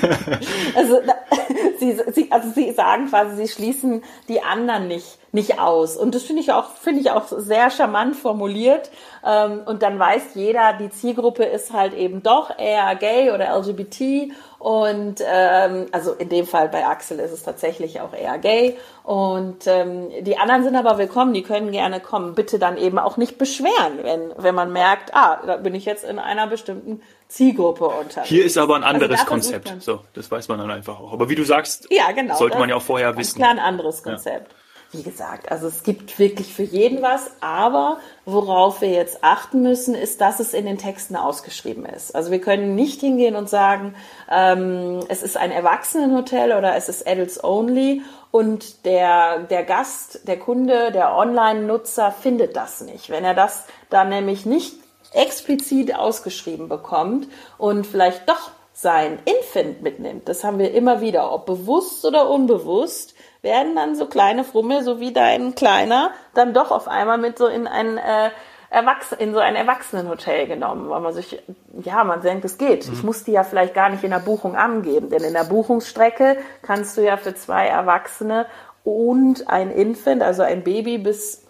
also, 0.76 1.00
sie, 1.80 1.98
sie, 2.12 2.30
also 2.30 2.48
sie 2.50 2.70
sagen 2.70 3.08
quasi, 3.08 3.34
sie 3.34 3.52
schließen 3.52 4.04
die 4.28 4.40
anderen 4.40 4.86
nicht 4.86 5.18
nicht 5.34 5.58
aus. 5.58 5.96
Und 5.96 6.14
das 6.14 6.22
finde 6.22 6.40
ich 6.40 6.52
auch, 6.52 6.70
finde 6.70 7.00
ich 7.00 7.10
auch 7.10 7.26
sehr 7.26 7.68
charmant 7.70 8.14
formuliert. 8.16 8.90
Ähm, 9.26 9.62
und 9.66 9.82
dann 9.82 9.98
weiß 9.98 10.34
jeder, 10.34 10.74
die 10.74 10.90
Zielgruppe 10.90 11.44
ist 11.44 11.72
halt 11.72 11.92
eben 11.92 12.22
doch 12.22 12.56
eher 12.56 12.94
gay 12.94 13.32
oder 13.32 13.54
LGBT. 13.58 14.32
Und 14.60 15.16
ähm, 15.26 15.86
also 15.90 16.12
in 16.12 16.28
dem 16.28 16.46
Fall 16.46 16.68
bei 16.68 16.86
Axel 16.86 17.18
ist 17.18 17.32
es 17.32 17.42
tatsächlich 17.42 18.00
auch 18.00 18.14
eher 18.14 18.38
gay. 18.38 18.78
Und 19.02 19.66
ähm, 19.66 20.08
die 20.20 20.38
anderen 20.38 20.62
sind 20.62 20.76
aber 20.76 20.98
willkommen, 20.98 21.34
die 21.34 21.42
können 21.42 21.72
gerne 21.72 21.98
kommen. 21.98 22.36
Bitte 22.36 22.60
dann 22.60 22.76
eben 22.76 23.00
auch 23.00 23.16
nicht 23.16 23.36
beschweren, 23.36 23.98
wenn, 24.02 24.32
wenn 24.38 24.54
man 24.54 24.72
merkt, 24.72 25.14
ah, 25.14 25.40
da 25.44 25.56
bin 25.56 25.74
ich 25.74 25.84
jetzt 25.84 26.04
in 26.04 26.20
einer 26.20 26.46
bestimmten 26.46 27.02
Zielgruppe 27.26 27.86
unterwegs. 27.86 28.28
Hier 28.28 28.44
ist 28.44 28.56
aber 28.56 28.76
ein 28.76 28.84
also 28.84 28.94
anderes 28.94 29.18
also 29.18 29.30
Konzept. 29.30 29.82
So, 29.82 30.00
das 30.14 30.30
weiß 30.30 30.46
man 30.46 30.58
dann 30.58 30.70
einfach 30.70 31.00
auch. 31.00 31.12
Aber 31.12 31.28
wie 31.28 31.34
du 31.34 31.42
sagst, 31.42 31.88
ja, 31.90 32.12
genau, 32.12 32.36
sollte 32.36 32.56
man 32.56 32.68
ja 32.68 32.76
auch 32.76 32.82
vorher 32.82 33.16
wissen. 33.16 33.38
Klar 33.38 33.50
ein 33.50 33.58
anderes 33.58 34.04
Konzept. 34.04 34.52
Ja 34.52 34.58
wie 34.94 35.02
gesagt, 35.02 35.50
also 35.50 35.66
es 35.66 35.82
gibt 35.82 36.18
wirklich 36.18 36.54
für 36.54 36.62
jeden 36.62 37.02
was, 37.02 37.30
aber 37.40 37.98
worauf 38.24 38.80
wir 38.80 38.90
jetzt 38.90 39.22
achten 39.22 39.62
müssen, 39.62 39.94
ist, 39.94 40.20
dass 40.20 40.40
es 40.40 40.54
in 40.54 40.66
den 40.66 40.78
Texten 40.78 41.16
ausgeschrieben 41.16 41.84
ist. 41.84 42.14
Also 42.14 42.30
wir 42.30 42.40
können 42.40 42.74
nicht 42.74 43.00
hingehen 43.00 43.34
und 43.36 43.50
sagen, 43.50 43.94
ähm, 44.30 45.00
es 45.08 45.22
ist 45.22 45.36
ein 45.36 45.50
Erwachsenenhotel 45.50 46.52
oder 46.52 46.76
es 46.76 46.88
ist 46.88 47.06
Adults 47.06 47.42
Only 47.42 48.02
und 48.30 48.84
der, 48.84 49.40
der 49.40 49.64
Gast, 49.64 50.26
der 50.26 50.38
Kunde, 50.38 50.92
der 50.92 51.16
Online-Nutzer 51.16 52.12
findet 52.12 52.56
das 52.56 52.80
nicht. 52.80 53.10
Wenn 53.10 53.24
er 53.24 53.34
das 53.34 53.64
dann 53.90 54.08
nämlich 54.08 54.46
nicht 54.46 54.74
explizit 55.12 55.94
ausgeschrieben 55.94 56.68
bekommt 56.68 57.28
und 57.58 57.86
vielleicht 57.86 58.28
doch 58.28 58.50
sein 58.72 59.18
Infant 59.24 59.82
mitnimmt, 59.82 60.28
das 60.28 60.42
haben 60.42 60.58
wir 60.58 60.72
immer 60.72 61.00
wieder, 61.00 61.32
ob 61.32 61.46
bewusst 61.46 62.04
oder 62.04 62.28
unbewusst, 62.28 63.13
werden 63.44 63.76
dann 63.76 63.94
so 63.94 64.06
kleine 64.06 64.42
Frummel, 64.42 64.82
so 64.82 64.98
wie 64.98 65.12
dein 65.12 65.54
kleiner, 65.54 66.10
dann 66.34 66.52
doch 66.52 66.72
auf 66.72 66.88
einmal 66.88 67.18
mit 67.18 67.38
so 67.38 67.46
in 67.46 67.68
ein 67.68 67.98
äh, 67.98 68.30
Erwachsen 68.70 69.18
in 69.20 69.32
so 69.32 69.38
ein 69.38 69.54
Erwachsenenhotel 69.54 70.48
genommen, 70.48 70.90
weil 70.90 71.00
man 71.00 71.14
sich, 71.14 71.40
ja, 71.84 72.02
man 72.02 72.22
denkt, 72.22 72.44
es 72.44 72.58
geht. 72.58 72.88
Mhm. 72.88 72.94
Ich 72.94 73.02
muss 73.04 73.22
die 73.22 73.30
ja 73.30 73.44
vielleicht 73.44 73.72
gar 73.72 73.88
nicht 73.88 74.02
in 74.02 74.10
der 74.10 74.18
Buchung 74.18 74.56
angeben, 74.56 75.10
denn 75.10 75.22
in 75.22 75.34
der 75.34 75.44
Buchungsstrecke 75.44 76.38
kannst 76.62 76.96
du 76.96 77.02
ja 77.02 77.16
für 77.16 77.34
zwei 77.34 77.68
Erwachsene 77.68 78.46
und 78.82 79.48
ein 79.48 79.70
Infant, 79.70 80.22
also 80.22 80.42
ein 80.42 80.64
Baby 80.64 80.98
bis 80.98 81.44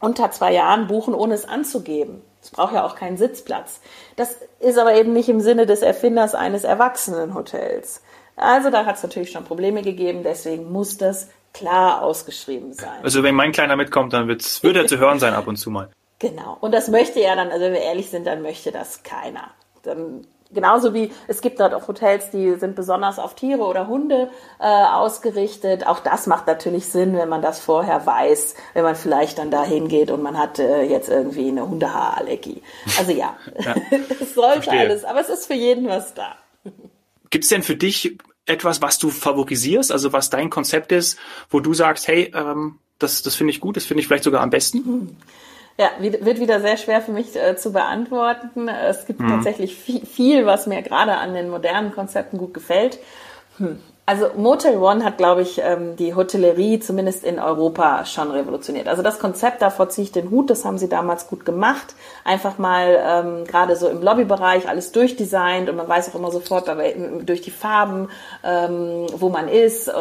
unter 0.00 0.32
zwei 0.32 0.52
Jahren 0.52 0.88
buchen, 0.88 1.14
ohne 1.14 1.34
es 1.34 1.48
anzugeben. 1.48 2.22
Es 2.42 2.50
braucht 2.50 2.74
ja 2.74 2.84
auch 2.84 2.96
keinen 2.96 3.16
Sitzplatz. 3.16 3.80
Das 4.16 4.36
ist 4.58 4.76
aber 4.76 4.94
eben 4.94 5.12
nicht 5.12 5.28
im 5.28 5.40
Sinne 5.40 5.66
des 5.66 5.80
Erfinders 5.80 6.34
eines 6.34 6.64
Erwachsenenhotels. 6.64 8.02
Also 8.36 8.70
da 8.70 8.84
hat 8.84 8.96
es 8.96 9.02
natürlich 9.02 9.30
schon 9.30 9.44
Probleme 9.44 9.82
gegeben, 9.82 10.22
deswegen 10.24 10.70
muss 10.72 10.98
das 10.98 11.28
klar 11.52 12.02
ausgeschrieben 12.02 12.72
sein. 12.72 13.02
Also 13.02 13.22
wenn 13.22 13.34
mein 13.34 13.52
Kleiner 13.52 13.76
mitkommt, 13.76 14.12
dann 14.12 14.28
wird's, 14.28 14.62
wird 14.62 14.76
er 14.76 14.86
zu 14.86 14.98
hören 14.98 15.18
sein 15.18 15.34
ab 15.34 15.46
und 15.46 15.56
zu 15.56 15.70
mal. 15.70 15.88
Genau. 16.20 16.56
Und 16.60 16.72
das 16.72 16.88
möchte 16.88 17.20
er 17.20 17.36
dann, 17.36 17.50
also 17.50 17.66
wenn 17.66 17.72
wir 17.72 17.82
ehrlich 17.82 18.08
sind, 18.08 18.26
dann 18.26 18.40
möchte 18.40 18.70
das 18.70 19.02
keiner. 19.02 19.50
Dann, 19.82 20.26
genauso 20.50 20.94
wie 20.94 21.12
es 21.26 21.42
gibt 21.42 21.60
dort 21.60 21.74
auch 21.74 21.86
Hotels, 21.86 22.30
die 22.30 22.54
sind 22.54 22.76
besonders 22.76 23.18
auf 23.18 23.34
Tiere 23.34 23.64
oder 23.64 23.88
Hunde 23.88 24.30
äh, 24.58 24.64
ausgerichtet. 24.64 25.86
Auch 25.86 25.98
das 25.98 26.26
macht 26.26 26.46
natürlich 26.46 26.86
Sinn, 26.86 27.14
wenn 27.16 27.28
man 27.28 27.42
das 27.42 27.58
vorher 27.60 28.06
weiß, 28.06 28.54
wenn 28.72 28.84
man 28.84 28.94
vielleicht 28.94 29.38
dann 29.38 29.50
da 29.50 29.64
hingeht 29.64 30.10
und 30.10 30.22
man 30.22 30.38
hat 30.38 30.60
äh, 30.60 30.84
jetzt 30.84 31.10
irgendwie 31.10 31.48
eine 31.48 31.68
Hundehaarallergie. 31.68 32.62
Also 32.96 33.12
ja, 33.12 33.36
ja. 33.58 33.74
es 34.20 34.34
sollte 34.34 34.62
Verstehe. 34.62 34.80
alles, 34.80 35.04
aber 35.04 35.20
es 35.20 35.28
ist 35.28 35.46
für 35.46 35.54
jeden 35.54 35.88
was 35.88 36.14
da. 36.14 36.36
Gibt 37.34 37.42
es 37.42 37.50
denn 37.50 37.64
für 37.64 37.74
dich 37.74 38.16
etwas, 38.46 38.80
was 38.80 39.00
du 39.00 39.10
favorisierst, 39.10 39.90
also 39.90 40.12
was 40.12 40.30
dein 40.30 40.50
Konzept 40.50 40.92
ist, 40.92 41.18
wo 41.50 41.58
du 41.58 41.74
sagst, 41.74 42.06
hey, 42.06 42.32
ähm, 42.32 42.78
das, 43.00 43.22
das 43.22 43.34
finde 43.34 43.50
ich 43.50 43.58
gut, 43.58 43.76
das 43.76 43.86
finde 43.86 44.00
ich 44.00 44.06
vielleicht 44.06 44.22
sogar 44.22 44.40
am 44.40 44.50
besten? 44.50 45.16
Ja, 45.76 45.90
wird 45.98 46.38
wieder 46.38 46.60
sehr 46.60 46.76
schwer 46.76 47.02
für 47.02 47.10
mich 47.10 47.34
äh, 47.34 47.56
zu 47.56 47.72
beantworten. 47.72 48.68
Es 48.68 49.04
gibt 49.04 49.18
mhm. 49.18 49.30
tatsächlich 49.30 49.74
viel, 49.74 50.06
viel, 50.06 50.46
was 50.46 50.68
mir 50.68 50.80
gerade 50.82 51.16
an 51.16 51.34
den 51.34 51.50
modernen 51.50 51.90
Konzepten 51.90 52.38
gut 52.38 52.54
gefällt. 52.54 53.00
Hm. 53.58 53.80
Also 54.06 54.28
Motel 54.36 54.76
One 54.76 55.02
hat, 55.02 55.16
glaube 55.16 55.40
ich, 55.40 55.58
ähm, 55.62 55.96
die 55.96 56.14
Hotellerie 56.14 56.78
zumindest 56.78 57.24
in 57.24 57.38
Europa 57.38 58.04
schon 58.04 58.30
revolutioniert. 58.30 58.86
Also 58.86 59.02
das 59.02 59.18
Konzept, 59.18 59.62
davor 59.62 59.88
ziehe 59.88 60.04
ich 60.04 60.12
den 60.12 60.30
Hut, 60.30 60.50
das 60.50 60.66
haben 60.66 60.76
sie 60.76 60.90
damals 60.90 61.26
gut 61.26 61.46
gemacht. 61.46 61.94
Einfach 62.22 62.58
mal 62.58 62.98
ähm, 63.02 63.44
gerade 63.46 63.76
so 63.76 63.88
im 63.88 64.02
Lobbybereich 64.02 64.68
alles 64.68 64.92
durchdesignt 64.92 65.70
und 65.70 65.76
man 65.76 65.88
weiß 65.88 66.10
auch 66.10 66.16
immer 66.16 66.30
sofort 66.30 66.68
durch 67.22 67.40
die 67.40 67.50
Farben, 67.50 68.10
ähm, 68.44 69.06
wo 69.16 69.30
man 69.30 69.48
ist. 69.48 69.88
Äh, 69.88 69.92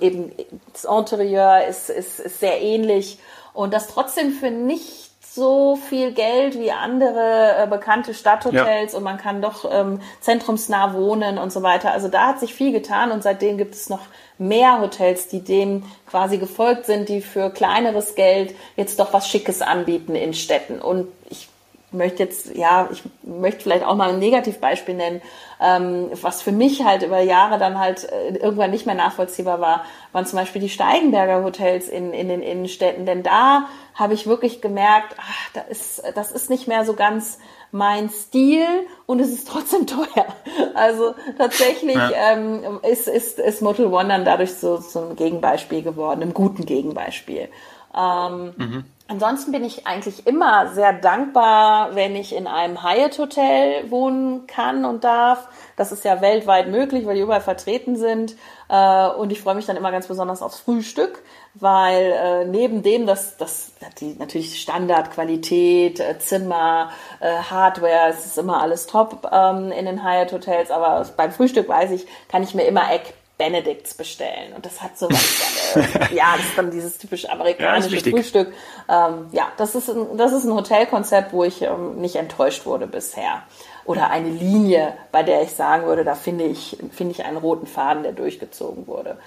eben 0.00 0.32
das 0.72 0.84
Interieur 0.84 1.66
ist, 1.68 1.90
ist, 1.90 2.20
ist 2.20 2.40
sehr 2.40 2.62
ähnlich 2.62 3.18
und 3.52 3.74
das 3.74 3.86
trotzdem 3.88 4.32
für 4.32 4.50
nicht 4.50 5.11
so 5.34 5.76
viel 5.76 6.12
Geld 6.12 6.58
wie 6.58 6.72
andere 6.72 7.56
äh, 7.62 7.66
bekannte 7.66 8.12
Stadthotels 8.12 8.92
ja. 8.92 8.98
und 8.98 9.04
man 9.04 9.16
kann 9.16 9.40
doch 9.40 9.64
ähm, 9.70 10.00
zentrumsnah 10.20 10.92
wohnen 10.92 11.38
und 11.38 11.50
so 11.50 11.62
weiter. 11.62 11.92
Also 11.92 12.08
da 12.08 12.28
hat 12.28 12.40
sich 12.40 12.54
viel 12.54 12.70
getan 12.70 13.10
und 13.12 13.22
seitdem 13.22 13.56
gibt 13.56 13.74
es 13.74 13.88
noch 13.88 14.00
mehr 14.36 14.80
Hotels, 14.80 15.28
die 15.28 15.40
dem 15.40 15.84
quasi 16.06 16.36
gefolgt 16.36 16.84
sind, 16.84 17.08
die 17.08 17.22
für 17.22 17.48
kleineres 17.48 18.14
Geld 18.14 18.54
jetzt 18.76 19.00
doch 19.00 19.14
was 19.14 19.26
Schickes 19.26 19.62
anbieten 19.62 20.14
in 20.14 20.34
Städten. 20.34 20.80
Und 20.80 21.08
ich 21.30 21.48
möchte 21.92 22.22
jetzt, 22.22 22.54
ja, 22.54 22.88
ich 22.90 23.02
möchte 23.22 23.62
vielleicht 23.62 23.84
auch 23.84 23.96
mal 23.96 24.10
ein 24.10 24.18
Negativbeispiel 24.18 24.94
nennen, 24.94 25.22
ähm, 25.60 26.10
was 26.20 26.42
für 26.42 26.52
mich 26.52 26.84
halt 26.84 27.02
über 27.02 27.20
Jahre 27.20 27.58
dann 27.58 27.78
halt 27.78 28.10
äh, 28.10 28.36
irgendwann 28.36 28.70
nicht 28.70 28.86
mehr 28.86 28.94
nachvollziehbar 28.94 29.60
war, 29.60 29.84
waren 30.12 30.26
zum 30.26 30.38
Beispiel 30.38 30.60
die 30.60 30.68
Steigenberger 30.68 31.44
Hotels 31.44 31.88
in, 31.88 32.12
in 32.12 32.28
den 32.28 32.42
Innenstädten. 32.42 33.06
Denn 33.06 33.22
da 33.22 33.68
habe 33.94 34.14
ich 34.14 34.26
wirklich 34.26 34.60
gemerkt, 34.60 35.16
ach, 35.18 35.50
da 35.54 35.60
ist, 35.62 36.02
das 36.14 36.32
ist 36.32 36.50
nicht 36.50 36.68
mehr 36.68 36.84
so 36.84 36.94
ganz 36.94 37.38
mein 37.70 38.10
Stil 38.10 38.66
und 39.06 39.20
es 39.20 39.30
ist 39.30 39.48
trotzdem 39.48 39.86
teuer. 39.86 40.26
Also 40.74 41.14
tatsächlich 41.38 41.96
ja. 41.96 42.10
ähm, 42.32 42.80
ist, 42.82 43.08
ist, 43.08 43.38
ist 43.38 43.62
Motel 43.62 43.86
One 43.86 44.08
dann 44.08 44.24
dadurch 44.24 44.54
so, 44.54 44.76
so 44.76 45.00
ein 45.00 45.16
Gegenbeispiel 45.16 45.82
geworden, 45.82 46.22
einem 46.22 46.34
guten 46.34 46.66
Gegenbeispiel. 46.66 47.48
Ähm, 47.94 48.54
mhm. 48.56 48.84
Ansonsten 49.08 49.52
bin 49.52 49.64
ich 49.64 49.86
eigentlich 49.86 50.26
immer 50.26 50.68
sehr 50.68 50.92
dankbar, 50.92 51.94
wenn 51.94 52.16
ich 52.16 52.34
in 52.34 52.46
einem 52.46 52.82
Hyatt-Hotel 52.82 53.90
wohnen 53.90 54.46
kann 54.46 54.84
und 54.84 55.04
darf. 55.04 55.48
Das 55.76 55.92
ist 55.92 56.04
ja 56.04 56.20
weltweit 56.20 56.68
möglich, 56.68 57.04
weil 57.04 57.16
die 57.16 57.20
überall 57.20 57.40
vertreten 57.40 57.96
sind. 57.96 58.36
Äh, 58.68 59.08
und 59.08 59.30
ich 59.32 59.40
freue 59.40 59.56
mich 59.56 59.66
dann 59.66 59.76
immer 59.76 59.90
ganz 59.90 60.06
besonders 60.06 60.40
aufs 60.40 60.60
Frühstück, 60.60 61.22
weil 61.54 62.12
äh, 62.12 62.44
neben 62.46 62.82
dem, 62.82 63.06
dass 63.06 63.36
das 63.36 63.72
die 64.00 64.14
natürlich 64.18 64.60
Standardqualität, 64.62 66.00
äh, 66.00 66.18
Zimmer, 66.18 66.90
Hardware, 67.20 68.08
es 68.08 68.24
ist 68.24 68.38
immer 68.38 68.62
alles 68.62 68.86
top 68.86 69.28
ähm, 69.30 69.70
in 69.72 69.86
den 69.86 70.02
Hyatt-Hotels, 70.02 70.70
aber 70.70 71.06
beim 71.16 71.32
Frühstück 71.32 71.68
weiß 71.68 71.90
ich, 71.90 72.06
kann 72.28 72.42
ich 72.42 72.54
mir 72.54 72.64
immer 72.64 72.90
Egg 72.90 73.12
Benedicts 73.42 73.94
bestellen. 73.94 74.52
Und 74.54 74.64
das 74.64 74.80
hat 74.80 74.96
so 74.96 75.08
was, 75.10 75.76
äh, 75.76 76.14
ja, 76.14 76.34
das 76.36 76.46
ist 76.46 76.58
dann 76.58 76.70
dieses 76.70 76.96
typisch 76.96 77.28
amerikanische 77.28 77.96
ja, 77.96 78.12
Frühstück. 78.12 78.52
Ähm, 78.88 79.26
ja, 79.32 79.50
das 79.56 79.74
ist, 79.74 79.90
ein, 79.90 80.16
das 80.16 80.32
ist 80.32 80.44
ein 80.44 80.54
Hotelkonzept, 80.54 81.32
wo 81.32 81.42
ich 81.42 81.62
ähm, 81.62 81.96
nicht 81.96 82.14
enttäuscht 82.14 82.66
wurde 82.66 82.86
bisher. 82.86 83.42
Oder 83.84 84.10
eine 84.10 84.28
Linie, 84.28 84.94
bei 85.10 85.24
der 85.24 85.42
ich 85.42 85.50
sagen 85.50 85.86
würde, 85.86 86.04
da 86.04 86.14
finde 86.14 86.44
ich, 86.44 86.78
finde 86.92 87.14
ich 87.14 87.24
einen 87.24 87.36
roten 87.36 87.66
Faden, 87.66 88.04
der 88.04 88.12
durchgezogen 88.12 88.86
wurde. 88.86 89.18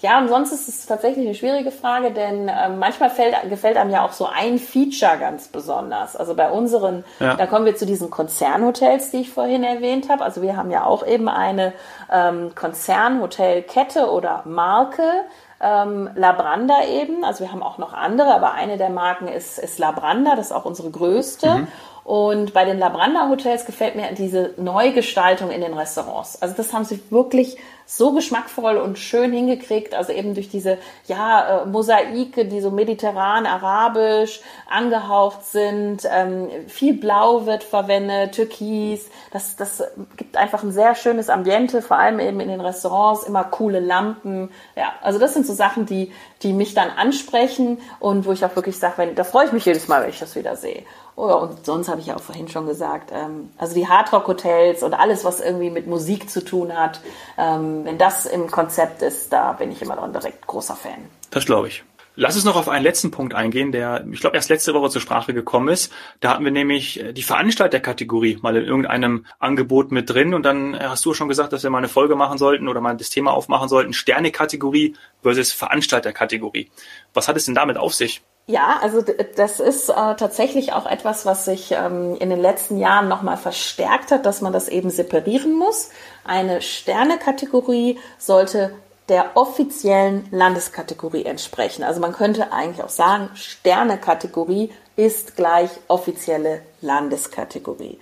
Ja, 0.00 0.18
und 0.18 0.28
sonst 0.28 0.52
ist 0.52 0.68
es 0.68 0.86
tatsächlich 0.86 1.24
eine 1.24 1.34
schwierige 1.34 1.70
Frage, 1.70 2.10
denn 2.10 2.48
äh, 2.48 2.68
manchmal 2.68 3.10
fällt, 3.10 3.34
gefällt 3.48 3.76
einem 3.76 3.90
ja 3.90 4.04
auch 4.04 4.12
so 4.12 4.26
ein 4.26 4.58
Feature 4.58 5.16
ganz 5.18 5.48
besonders. 5.48 6.14
Also 6.14 6.34
bei 6.34 6.50
unseren, 6.50 7.04
ja. 7.20 7.36
da 7.36 7.46
kommen 7.46 7.64
wir 7.64 7.76
zu 7.76 7.86
diesen 7.86 8.10
Konzernhotels, 8.10 9.10
die 9.10 9.22
ich 9.22 9.30
vorhin 9.30 9.64
erwähnt 9.64 10.10
habe. 10.10 10.22
Also 10.22 10.42
wir 10.42 10.56
haben 10.56 10.70
ja 10.70 10.84
auch 10.84 11.06
eben 11.06 11.28
eine 11.28 11.72
ähm, 12.12 12.54
Konzernhotelkette 12.54 14.10
oder 14.10 14.42
Marke, 14.44 15.24
ähm, 15.60 16.10
Labranda 16.14 16.84
eben. 16.84 17.24
Also 17.24 17.44
wir 17.44 17.50
haben 17.50 17.62
auch 17.62 17.78
noch 17.78 17.94
andere, 17.94 18.34
aber 18.34 18.52
eine 18.52 18.76
der 18.76 18.90
Marken 18.90 19.28
ist, 19.28 19.58
ist 19.58 19.78
Labranda, 19.78 20.36
das 20.36 20.46
ist 20.46 20.52
auch 20.52 20.66
unsere 20.66 20.90
größte. 20.90 21.48
Mhm. 21.48 21.68
Und 22.04 22.52
bei 22.52 22.66
den 22.66 22.78
Labranda 22.78 23.30
Hotels 23.30 23.64
gefällt 23.64 23.96
mir 23.96 24.12
diese 24.12 24.50
Neugestaltung 24.58 25.50
in 25.50 25.62
den 25.62 25.72
Restaurants. 25.72 26.40
Also 26.42 26.54
das 26.54 26.74
haben 26.74 26.84
sie 26.84 27.00
wirklich 27.10 27.56
so 27.86 28.12
geschmackvoll 28.12 28.76
und 28.76 28.98
schön 28.98 29.32
hingekriegt, 29.32 29.94
also 29.94 30.12
eben 30.12 30.34
durch 30.34 30.48
diese 30.48 30.78
ja 31.06 31.62
äh, 31.62 31.66
Mosaike, 31.66 32.46
die 32.46 32.60
so 32.60 32.70
mediterran, 32.70 33.44
arabisch 33.44 34.40
angehaucht 34.68 35.44
sind. 35.44 36.08
Ähm, 36.10 36.48
viel 36.66 36.94
Blau 36.94 37.44
wird 37.44 37.62
verwendet, 37.62 38.32
Türkis. 38.32 39.10
Das 39.32 39.56
das 39.56 39.82
gibt 40.16 40.36
einfach 40.36 40.62
ein 40.62 40.72
sehr 40.72 40.94
schönes 40.94 41.28
Ambiente, 41.28 41.82
vor 41.82 41.98
allem 41.98 42.20
eben 42.20 42.40
in 42.40 42.48
den 42.48 42.60
Restaurants 42.60 43.24
immer 43.24 43.44
coole 43.44 43.80
Lampen. 43.80 44.50
Ja, 44.76 44.92
also 45.02 45.18
das 45.18 45.34
sind 45.34 45.46
so 45.46 45.52
Sachen, 45.52 45.84
die 45.84 46.12
die 46.42 46.52
mich 46.52 46.74
dann 46.74 46.90
ansprechen 46.90 47.78
und 48.00 48.26
wo 48.26 48.32
ich 48.32 48.44
auch 48.44 48.56
wirklich 48.56 48.78
sage, 48.78 48.94
wenn 48.96 49.14
da 49.14 49.24
freue 49.24 49.46
ich 49.46 49.52
mich 49.52 49.66
jedes 49.66 49.88
Mal, 49.88 50.02
wenn 50.02 50.10
ich 50.10 50.20
das 50.20 50.36
wieder 50.36 50.56
sehe. 50.56 50.84
Oh 51.16 51.28
ja, 51.28 51.34
und 51.34 51.64
sonst 51.64 51.88
habe 51.88 52.00
ich 52.00 52.08
ja 52.08 52.16
auch 52.16 52.22
vorhin 52.22 52.48
schon 52.48 52.66
gesagt, 52.66 53.10
ähm, 53.12 53.50
also 53.56 53.74
die 53.74 53.88
Hardrock-Hotels 53.88 54.82
und 54.82 54.94
alles, 54.94 55.24
was 55.24 55.40
irgendwie 55.40 55.70
mit 55.70 55.86
Musik 55.86 56.28
zu 56.28 56.44
tun 56.44 56.76
hat, 56.76 57.00
ähm, 57.38 57.84
wenn 57.84 57.98
das 57.98 58.26
im 58.26 58.50
Konzept 58.50 59.02
ist, 59.02 59.32
da 59.32 59.52
bin 59.52 59.70
ich 59.70 59.80
immer 59.80 59.96
noch 59.96 60.10
direkt 60.10 60.46
großer 60.46 60.74
Fan. 60.74 61.08
Das 61.30 61.46
glaube 61.46 61.68
ich. 61.68 61.84
Lass 62.16 62.36
uns 62.36 62.44
noch 62.44 62.54
auf 62.54 62.68
einen 62.68 62.84
letzten 62.84 63.10
Punkt 63.10 63.34
eingehen, 63.34 63.72
der, 63.72 64.06
ich 64.10 64.20
glaube, 64.20 64.36
erst 64.36 64.48
letzte 64.48 64.72
Woche 64.72 64.88
zur 64.88 65.00
Sprache 65.00 65.34
gekommen 65.34 65.68
ist. 65.68 65.92
Da 66.20 66.30
hatten 66.30 66.44
wir 66.44 66.52
nämlich 66.52 67.00
äh, 67.00 67.12
die 67.12 67.24
Veranstalterkategorie 67.24 68.38
mal 68.40 68.56
in 68.56 68.64
irgendeinem 68.64 69.26
Angebot 69.40 69.90
mit 69.90 70.10
drin. 70.10 70.32
Und 70.32 70.44
dann 70.44 70.74
äh, 70.74 70.78
hast 70.82 71.04
du 71.04 71.12
schon 71.12 71.28
gesagt, 71.28 71.52
dass 71.52 71.64
wir 71.64 71.70
mal 71.70 71.78
eine 71.78 71.88
Folge 71.88 72.14
machen 72.14 72.38
sollten 72.38 72.68
oder 72.68 72.80
mal 72.80 72.96
das 72.96 73.10
Thema 73.10 73.32
aufmachen 73.32 73.68
sollten. 73.68 73.92
Sterne-Kategorie 73.92 74.94
versus 75.22 75.50
Veranstalterkategorie. 75.50 76.70
Was 77.14 77.26
hat 77.26 77.36
es 77.36 77.46
denn 77.46 77.56
damit 77.56 77.78
auf 77.78 77.94
sich? 77.94 78.22
Ja, 78.46 78.78
also 78.82 79.02
das 79.36 79.58
ist 79.58 79.88
äh, 79.88 79.94
tatsächlich 79.94 80.74
auch 80.74 80.84
etwas, 80.84 81.24
was 81.24 81.46
sich 81.46 81.72
ähm, 81.72 82.16
in 82.20 82.28
den 82.28 82.40
letzten 82.40 82.76
Jahren 82.76 83.08
nochmal 83.08 83.38
verstärkt 83.38 84.10
hat, 84.10 84.26
dass 84.26 84.42
man 84.42 84.52
das 84.52 84.68
eben 84.68 84.90
separieren 84.90 85.58
muss. 85.58 85.88
Eine 86.24 86.60
Sterne-Kategorie 86.60 87.98
sollte 88.18 88.72
der 89.08 89.32
offiziellen 89.34 90.28
Landeskategorie 90.30 91.24
entsprechen. 91.24 91.84
Also 91.84 92.00
man 92.00 92.12
könnte 92.12 92.52
eigentlich 92.52 92.84
auch 92.84 92.90
sagen, 92.90 93.30
Sternekategorie 93.34 94.72
ist 94.96 95.36
gleich 95.36 95.70
offizielle 95.88 96.62
Landeskategorie. 96.80 97.98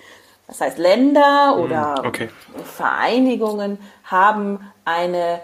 Das 0.47 0.61
heißt, 0.61 0.79
Länder 0.79 1.55
hm, 1.55 1.63
oder 1.63 2.03
okay. 2.05 2.29
Vereinigungen 2.65 3.79
haben 4.05 4.61
eine 4.85 5.41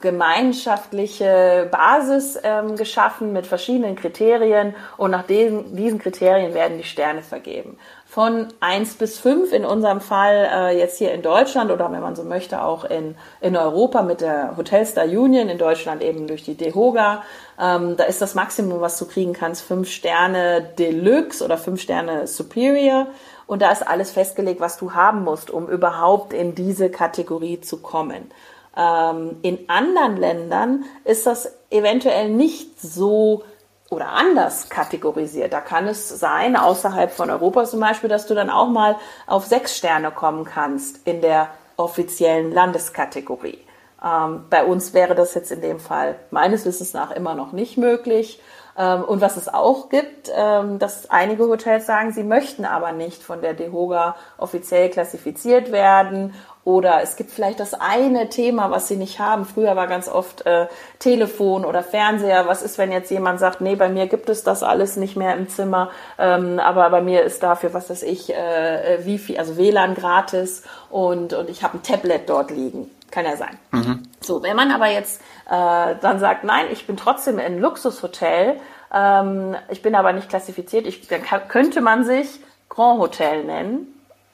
gemeinschaftliche 0.00 1.68
Basis 1.70 2.38
ähm, 2.42 2.76
geschaffen 2.76 3.32
mit 3.32 3.46
verschiedenen 3.46 3.96
Kriterien 3.96 4.74
und 4.96 5.10
nach 5.10 5.26
diesen, 5.26 5.76
diesen 5.76 5.98
Kriterien 5.98 6.54
werden 6.54 6.78
die 6.78 6.84
Sterne 6.84 7.22
vergeben 7.22 7.78
von 8.12 8.48
eins 8.60 8.92
bis 8.92 9.18
fünf 9.18 9.54
in 9.54 9.64
unserem 9.64 10.02
Fall 10.02 10.46
äh, 10.52 10.78
jetzt 10.78 10.98
hier 10.98 11.14
in 11.14 11.22
Deutschland 11.22 11.70
oder 11.70 11.90
wenn 11.90 12.02
man 12.02 12.14
so 12.14 12.24
möchte 12.24 12.62
auch 12.62 12.84
in, 12.84 13.14
in 13.40 13.56
Europa 13.56 14.02
mit 14.02 14.20
der 14.20 14.54
Hotelstar 14.58 15.06
Union, 15.06 15.48
in 15.48 15.56
Deutschland 15.56 16.02
eben 16.02 16.26
durch 16.26 16.42
die 16.42 16.54
DEHOGA. 16.54 17.22
Ähm, 17.58 17.96
da 17.96 18.04
ist 18.04 18.20
das 18.20 18.34
Maximum, 18.34 18.82
was 18.82 18.98
du 18.98 19.06
kriegen 19.06 19.32
kannst, 19.32 19.62
fünf 19.62 19.90
Sterne 19.90 20.60
Deluxe 20.78 21.42
oder 21.42 21.56
fünf 21.56 21.80
Sterne 21.80 22.26
Superior. 22.26 23.06
Und 23.46 23.62
da 23.62 23.72
ist 23.72 23.88
alles 23.88 24.10
festgelegt, 24.10 24.60
was 24.60 24.76
du 24.76 24.92
haben 24.92 25.24
musst, 25.24 25.50
um 25.50 25.66
überhaupt 25.66 26.34
in 26.34 26.54
diese 26.54 26.90
Kategorie 26.90 27.62
zu 27.62 27.78
kommen. 27.78 28.30
Ähm, 28.76 29.36
in 29.42 29.68
anderen 29.68 30.16
Ländern 30.16 30.84
ist 31.04 31.26
das 31.26 31.52
eventuell 31.70 32.30
nicht 32.30 32.80
so 32.80 33.44
oder 33.90 34.08
anders 34.08 34.70
kategorisiert. 34.70 35.52
Da 35.52 35.60
kann 35.60 35.86
es 35.86 36.08
sein, 36.08 36.56
außerhalb 36.56 37.10
von 37.12 37.30
Europa 37.30 37.64
zum 37.64 37.80
Beispiel, 37.80 38.08
dass 38.08 38.26
du 38.26 38.34
dann 38.34 38.48
auch 38.48 38.68
mal 38.68 38.96
auf 39.26 39.44
sechs 39.46 39.76
Sterne 39.76 40.10
kommen 40.10 40.44
kannst 40.44 41.06
in 41.06 41.20
der 41.20 41.48
offiziellen 41.76 42.52
Landeskategorie. 42.52 43.58
Ähm, 44.02 44.44
bei 44.48 44.64
uns 44.64 44.94
wäre 44.94 45.14
das 45.14 45.34
jetzt 45.34 45.52
in 45.52 45.60
dem 45.60 45.78
Fall 45.78 46.16
meines 46.30 46.64
Wissens 46.64 46.94
nach 46.94 47.10
immer 47.10 47.34
noch 47.34 47.52
nicht 47.52 47.76
möglich. 47.76 48.40
Ähm, 48.76 49.04
und 49.04 49.20
was 49.20 49.36
es 49.36 49.52
auch 49.52 49.90
gibt, 49.90 50.30
ähm, 50.34 50.78
dass 50.78 51.10
einige 51.10 51.46
Hotels 51.46 51.86
sagen, 51.86 52.12
sie 52.12 52.24
möchten 52.24 52.64
aber 52.64 52.92
nicht 52.92 53.22
von 53.22 53.42
der 53.42 53.52
DEHOGA 53.52 54.16
offiziell 54.38 54.88
klassifiziert 54.88 55.70
werden 55.70 56.34
oder 56.64 57.02
es 57.02 57.16
gibt 57.16 57.30
vielleicht 57.30 57.58
das 57.58 57.74
eine 57.74 58.28
Thema, 58.28 58.70
was 58.70 58.86
sie 58.86 58.96
nicht 58.96 59.18
haben. 59.18 59.44
Früher 59.44 59.74
war 59.74 59.88
ganz 59.88 60.08
oft 60.08 60.46
äh, 60.46 60.68
Telefon 61.00 61.64
oder 61.64 61.82
Fernseher. 61.82 62.46
Was 62.46 62.62
ist, 62.62 62.78
wenn 62.78 62.92
jetzt 62.92 63.10
jemand 63.10 63.40
sagt, 63.40 63.60
nee, 63.60 63.74
bei 63.74 63.88
mir 63.88 64.06
gibt 64.06 64.28
es 64.28 64.44
das 64.44 64.62
alles 64.62 64.96
nicht 64.96 65.16
mehr 65.16 65.34
im 65.34 65.48
Zimmer, 65.48 65.90
ähm, 66.18 66.60
aber 66.60 66.88
bei 66.90 67.00
mir 67.00 67.24
ist 67.24 67.42
dafür, 67.42 67.74
was 67.74 67.90
weiß 67.90 68.04
ich, 68.04 68.32
äh, 68.32 68.94
äh 68.94 69.06
Wifi, 69.06 69.38
also 69.38 69.56
WLAN 69.56 69.94
gratis 69.94 70.62
und, 70.88 71.32
und 71.32 71.50
ich 71.50 71.64
habe 71.64 71.78
ein 71.78 71.82
Tablet 71.82 72.28
dort 72.28 72.52
liegen. 72.52 72.88
Kann 73.10 73.24
ja 73.24 73.36
sein. 73.36 73.58
Mhm. 73.72 74.04
So, 74.20 74.42
wenn 74.42 74.56
man 74.56 74.70
aber 74.70 74.86
jetzt 74.86 75.20
äh, 75.50 75.96
dann 76.00 76.20
sagt, 76.20 76.44
nein, 76.44 76.66
ich 76.70 76.86
bin 76.86 76.96
trotzdem 76.96 77.40
in 77.40 77.58
Luxushotel, 77.58 78.60
ähm, 78.94 79.56
ich 79.68 79.82
bin 79.82 79.96
aber 79.96 80.12
nicht 80.12 80.28
klassifiziert, 80.28 80.86
ich, 80.86 81.08
dann 81.08 81.22
kann, 81.22 81.48
könnte 81.48 81.80
man 81.80 82.04
sich 82.04 82.40
Grand 82.68 83.00
Hotel 83.00 83.44
nennen 83.44 83.88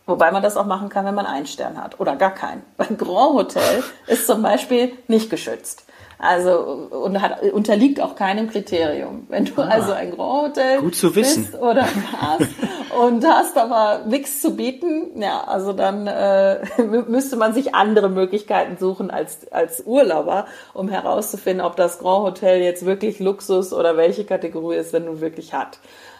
Wobei 0.09 0.33
man 0.33 0.43
das 0.43 0.57
auch 0.57 0.65
machen 0.65 0.89
kann, 0.89 1.05
wenn 1.05 1.15
man 1.15 1.27
einen 1.27 1.45
Stern 1.45 1.77
hat 1.77 2.01
oder 2.01 2.17
gar 2.17 2.33
keinen. 2.33 2.63
Beim 2.79 2.97
Grand 2.97 3.35
Hotel 3.35 3.85
ist 4.07 4.27
zum 4.27 4.43
Beispiel 4.43 4.93
nicht 5.07 5.29
geschützt. 5.29 5.85
Also 6.19 6.89
und 6.91 7.23
hat, 7.23 7.43
unterliegt 7.53 8.01
auch 8.01 8.17
keinem 8.17 8.51
Kriterium. 8.51 9.27
Wenn 9.29 9.45
du 9.45 9.53
ah, 9.63 9.69
also 9.69 9.93
ein 9.93 10.11
Grand 10.11 10.49
Hotel 10.49 10.81
gut 10.81 10.97
zu 10.97 11.15
wissen. 11.15 11.45
bist 11.45 11.61
oder 11.61 11.87
hast 12.21 12.49
und 13.01 13.25
hast 13.25 13.57
aber 13.57 14.07
nichts 14.07 14.41
zu 14.41 14.57
bieten, 14.57 15.21
ja, 15.21 15.45
also 15.45 15.73
dann 15.75 16.09
äh, 16.09 16.59
müsste 16.83 17.37
man 17.37 17.53
sich 17.53 17.75
andere 17.77 18.09
Möglichkeiten 18.09 18.79
suchen 18.79 19.13
als 19.13 19.53
als 19.53 19.83
Urlauber, 19.87 20.47
um 20.73 20.89
herauszufinden, 20.89 21.65
ob 21.65 21.77
das 21.77 22.01
Grand 22.01 22.25
Hotel 22.25 22.63
jetzt 22.63 22.85
wirklich 22.85 23.21
Luxus 23.21 23.73
oder 23.73 23.97
welche 23.97 24.25
Kategorie 24.25 24.77
es 24.77 24.91
denn 24.91 25.05
nun 25.05 25.21
wirklich 25.21 25.53
hat. 25.55 25.79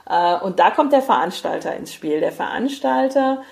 Äh, 0.09 0.37
und 0.37 0.59
da 0.59 0.71
kommt 0.71 0.93
der 0.93 1.03
Veranstalter 1.03 1.75
ins 1.75 1.93
Spiel. 1.93 2.21
Der 2.21 2.33
Veranstalter 2.33 3.43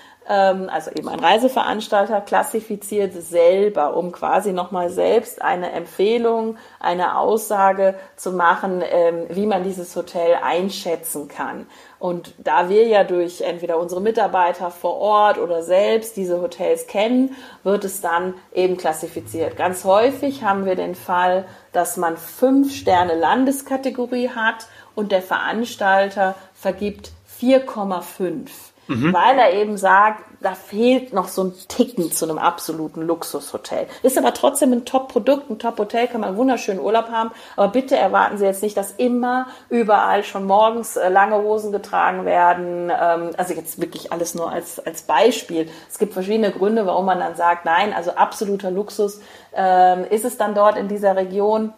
also 0.69 0.91
eben 0.91 1.07
ein 1.07 1.19
Reiseveranstalter, 1.19 2.21
klassifiziert 2.21 3.13
selber, 3.13 3.95
um 3.95 4.11
quasi 4.11 4.51
nochmal 4.51 4.89
selbst 4.89 5.41
eine 5.41 5.71
Empfehlung, 5.71 6.57
eine 6.79 7.17
Aussage 7.17 7.95
zu 8.17 8.33
machen, 8.33 8.83
ähm, 8.85 9.25
wie 9.29 9.45
man 9.45 9.63
dieses 9.63 9.95
Hotel 9.95 10.35
einschätzen 10.43 11.27
kann. 11.29 11.65
Und 11.99 12.33
da 12.37 12.69
wir 12.69 12.85
ja 12.87 13.03
durch 13.03 13.41
entweder 13.41 13.79
unsere 13.79 14.01
Mitarbeiter 14.01 14.69
vor 14.69 14.97
Ort 14.97 15.37
oder 15.37 15.63
selbst 15.63 16.17
diese 16.17 16.41
Hotels 16.41 16.87
kennen, 16.87 17.35
wird 17.63 17.85
es 17.85 18.01
dann 18.01 18.33
eben 18.53 18.77
klassifiziert. 18.77 19.55
Ganz 19.55 19.83
häufig 19.85 20.43
haben 20.43 20.65
wir 20.65 20.75
den 20.75 20.95
Fall, 20.95 21.45
dass 21.71 21.97
man 21.97 22.17
fünf 22.17 22.75
Sterne 22.75 23.15
Landeskategorie 23.15 24.29
hat 24.29 24.67
und 24.93 25.11
der 25.11 25.21
Veranstalter 25.21 26.35
vergibt 26.53 27.11
4,5 27.39 28.49
mhm. 28.87 29.13
weil 29.13 29.37
er 29.37 29.53
eben 29.53 29.77
sagt, 29.77 30.23
da 30.39 30.53
fehlt 30.53 31.13
noch 31.13 31.27
so 31.27 31.45
ein 31.45 31.53
Ticken 31.67 32.11
zu 32.11 32.25
einem 32.25 32.37
absoluten 32.37 33.01
Luxushotel. 33.01 33.87
Ist 34.03 34.17
aber 34.17 34.33
trotzdem 34.33 34.71
ein 34.71 34.85
Top-Produkt, 34.85 35.49
ein 35.49 35.59
Top-Hotel, 35.59 36.07
kann 36.07 36.21
man 36.21 36.37
wunderschönen 36.37 36.79
Urlaub 36.79 37.09
haben. 37.09 37.31
Aber 37.55 37.71
bitte 37.71 37.95
erwarten 37.95 38.37
Sie 38.37 38.45
jetzt 38.45 38.61
nicht, 38.61 38.77
dass 38.77 38.91
immer 38.91 39.47
überall 39.69 40.23
schon 40.23 40.45
morgens 40.45 40.95
äh, 40.95 41.09
lange 41.09 41.37
Hosen 41.37 41.71
getragen 41.71 42.25
werden. 42.25 42.91
Ähm, 42.91 43.31
also 43.37 43.53
jetzt 43.53 43.81
wirklich 43.81 44.11
alles 44.11 44.35
nur 44.35 44.51
als, 44.51 44.79
als 44.85 45.03
Beispiel. 45.03 45.69
Es 45.89 45.97
gibt 45.97 46.13
verschiedene 46.13 46.51
Gründe, 46.51 46.85
warum 46.85 47.05
man 47.05 47.19
dann 47.19 47.35
sagt, 47.35 47.65
nein, 47.65 47.93
also 47.93 48.11
absoluter 48.11 48.69
Luxus 48.69 49.19
ähm, 49.53 50.05
ist 50.09 50.25
es 50.25 50.37
dann 50.37 50.53
dort 50.53 50.77
in 50.77 50.87
dieser 50.87 51.15
Region. 51.15 51.73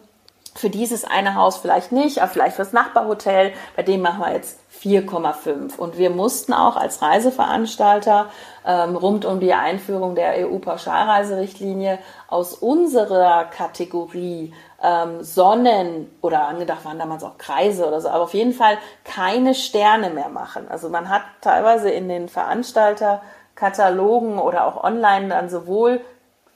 Für 0.54 0.68
dieses 0.68 1.04
eine 1.04 1.36
Haus 1.36 1.58
vielleicht 1.58 1.92
nicht, 1.92 2.20
aber 2.20 2.30
vielleicht 2.30 2.56
fürs 2.56 2.72
Nachbarhotel. 2.72 3.52
Bei 3.76 3.82
dem 3.82 4.02
machen 4.02 4.20
wir 4.20 4.32
jetzt 4.32 4.59
4,5. 4.82 5.76
Und 5.76 5.98
wir 5.98 6.10
mussten 6.10 6.52
auch 6.52 6.76
als 6.76 7.02
Reiseveranstalter 7.02 8.26
ähm, 8.66 8.96
rund 8.96 9.24
um 9.24 9.38
die 9.40 9.52
Einführung 9.52 10.14
der 10.14 10.46
EU-Pauschalreiserichtlinie 10.46 11.98
aus 12.28 12.54
unserer 12.54 13.44
Kategorie 13.44 14.54
ähm, 14.82 15.22
Sonnen 15.22 16.10
oder 16.22 16.48
angedacht 16.48 16.84
waren 16.84 16.98
damals 16.98 17.22
auch 17.24 17.38
Kreise 17.38 17.86
oder 17.86 18.00
so, 18.00 18.08
aber 18.08 18.24
auf 18.24 18.34
jeden 18.34 18.54
Fall 18.54 18.78
keine 19.04 19.54
Sterne 19.54 20.10
mehr 20.10 20.30
machen. 20.30 20.66
Also 20.68 20.88
man 20.88 21.08
hat 21.10 21.22
teilweise 21.42 21.90
in 21.90 22.08
den 22.08 22.28
Veranstalterkatalogen 22.28 24.38
oder 24.38 24.66
auch 24.66 24.82
online 24.82 25.28
dann 25.28 25.50
sowohl 25.50 26.00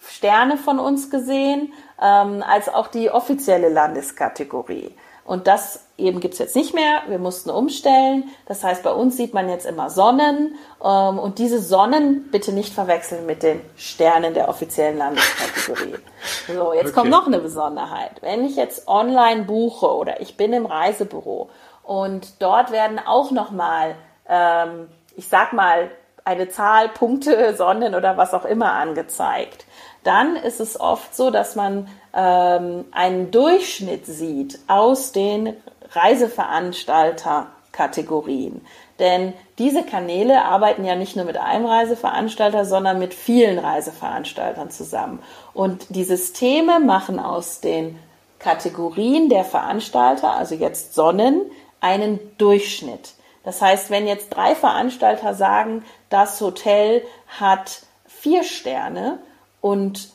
Sterne 0.08 0.56
von 0.56 0.78
uns 0.78 1.10
gesehen, 1.10 1.72
ähm, 2.00 2.42
als 2.46 2.68
auch 2.68 2.86
die 2.88 3.10
offizielle 3.10 3.68
Landeskategorie. 3.68 4.94
Und 5.24 5.46
das 5.46 5.86
eben 5.96 6.20
gibt's 6.20 6.38
jetzt 6.38 6.54
nicht 6.54 6.74
mehr. 6.74 7.02
Wir 7.08 7.18
mussten 7.18 7.48
umstellen. 7.48 8.30
Das 8.46 8.62
heißt, 8.62 8.82
bei 8.82 8.92
uns 8.92 9.16
sieht 9.16 9.32
man 9.32 9.48
jetzt 9.48 9.64
immer 9.64 9.88
Sonnen. 9.88 10.56
Ähm, 10.82 11.18
und 11.18 11.38
diese 11.38 11.60
Sonnen 11.60 12.30
bitte 12.30 12.52
nicht 12.52 12.74
verwechseln 12.74 13.24
mit 13.24 13.42
den 13.42 13.60
Sternen 13.76 14.34
der 14.34 14.48
offiziellen 14.48 14.98
Landeskategorie. 14.98 15.94
So, 16.46 16.72
jetzt 16.72 16.86
okay. 16.86 16.92
kommt 16.92 17.10
noch 17.10 17.26
eine 17.26 17.38
Besonderheit. 17.38 18.22
Wenn 18.22 18.44
ich 18.46 18.56
jetzt 18.56 18.88
online 18.88 19.44
buche 19.44 19.94
oder 19.94 20.20
ich 20.22 20.38
bin 20.38 20.54
im 20.54 20.64
Reisebüro 20.64 21.50
und 21.82 22.42
dort 22.42 22.70
werden 22.70 22.98
auch 22.98 23.30
nochmal, 23.30 23.94
ähm, 24.26 24.88
ich 25.16 25.28
sag 25.28 25.52
mal, 25.52 25.90
eine 26.24 26.48
Zahl, 26.48 26.88
Punkte, 26.88 27.54
Sonnen 27.54 27.94
oder 27.94 28.16
was 28.16 28.32
auch 28.32 28.46
immer 28.46 28.72
angezeigt 28.72 29.66
dann 30.04 30.36
ist 30.36 30.60
es 30.60 30.78
oft 30.78 31.16
so, 31.16 31.30
dass 31.30 31.56
man 31.56 31.88
ähm, 32.14 32.84
einen 32.92 33.30
Durchschnitt 33.30 34.04
sieht 34.06 34.58
aus 34.68 35.12
den 35.12 35.54
Reiseveranstalterkategorien. 35.90 38.64
Denn 38.98 39.34
diese 39.58 39.82
Kanäle 39.82 40.44
arbeiten 40.44 40.84
ja 40.84 40.94
nicht 40.94 41.16
nur 41.16 41.24
mit 41.24 41.36
einem 41.36 41.66
Reiseveranstalter, 41.66 42.64
sondern 42.64 43.00
mit 43.00 43.12
vielen 43.12 43.58
Reiseveranstaltern 43.58 44.70
zusammen. 44.70 45.18
Und 45.52 45.86
die 45.88 46.04
Systeme 46.04 46.78
machen 46.78 47.18
aus 47.18 47.60
den 47.60 47.98
Kategorien 48.38 49.28
der 49.28 49.44
Veranstalter, 49.44 50.36
also 50.36 50.54
jetzt 50.54 50.94
Sonnen, 50.94 51.42
einen 51.80 52.20
Durchschnitt. 52.38 53.14
Das 53.42 53.60
heißt, 53.60 53.90
wenn 53.90 54.06
jetzt 54.06 54.30
drei 54.30 54.54
Veranstalter 54.54 55.34
sagen, 55.34 55.84
das 56.08 56.40
Hotel 56.40 57.02
hat 57.26 57.82
vier 58.06 58.44
Sterne 58.44 59.18
und 59.64 60.10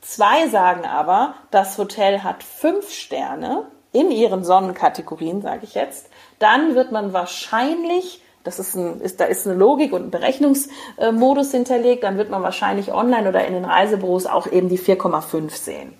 zwei 0.00 0.48
sagen 0.48 0.84
aber, 0.84 1.34
das 1.52 1.78
Hotel 1.78 2.24
hat 2.24 2.42
fünf 2.42 2.90
Sterne, 2.90 3.66
in 3.92 4.10
ihren 4.10 4.42
Sonnenkategorien, 4.42 5.40
sage 5.40 5.60
ich 5.62 5.74
jetzt, 5.74 6.08
dann 6.40 6.74
wird 6.74 6.90
man 6.90 7.12
wahrscheinlich 7.12 8.20
das 8.42 8.58
ist 8.58 8.74
ein, 8.74 9.00
ist, 9.00 9.20
da 9.20 9.26
ist 9.26 9.46
eine 9.46 9.56
Logik 9.56 9.92
und 9.92 10.06
ein 10.06 10.10
Berechnungsmodus 10.10 11.52
hinterlegt, 11.52 12.02
dann 12.02 12.18
wird 12.18 12.28
man 12.28 12.42
wahrscheinlich 12.42 12.92
online 12.92 13.28
oder 13.28 13.46
in 13.46 13.54
den 13.54 13.64
Reisebüros 13.64 14.26
auch 14.26 14.48
eben 14.48 14.68
die 14.68 14.80
4,5 14.80 15.50
sehen 15.50 15.92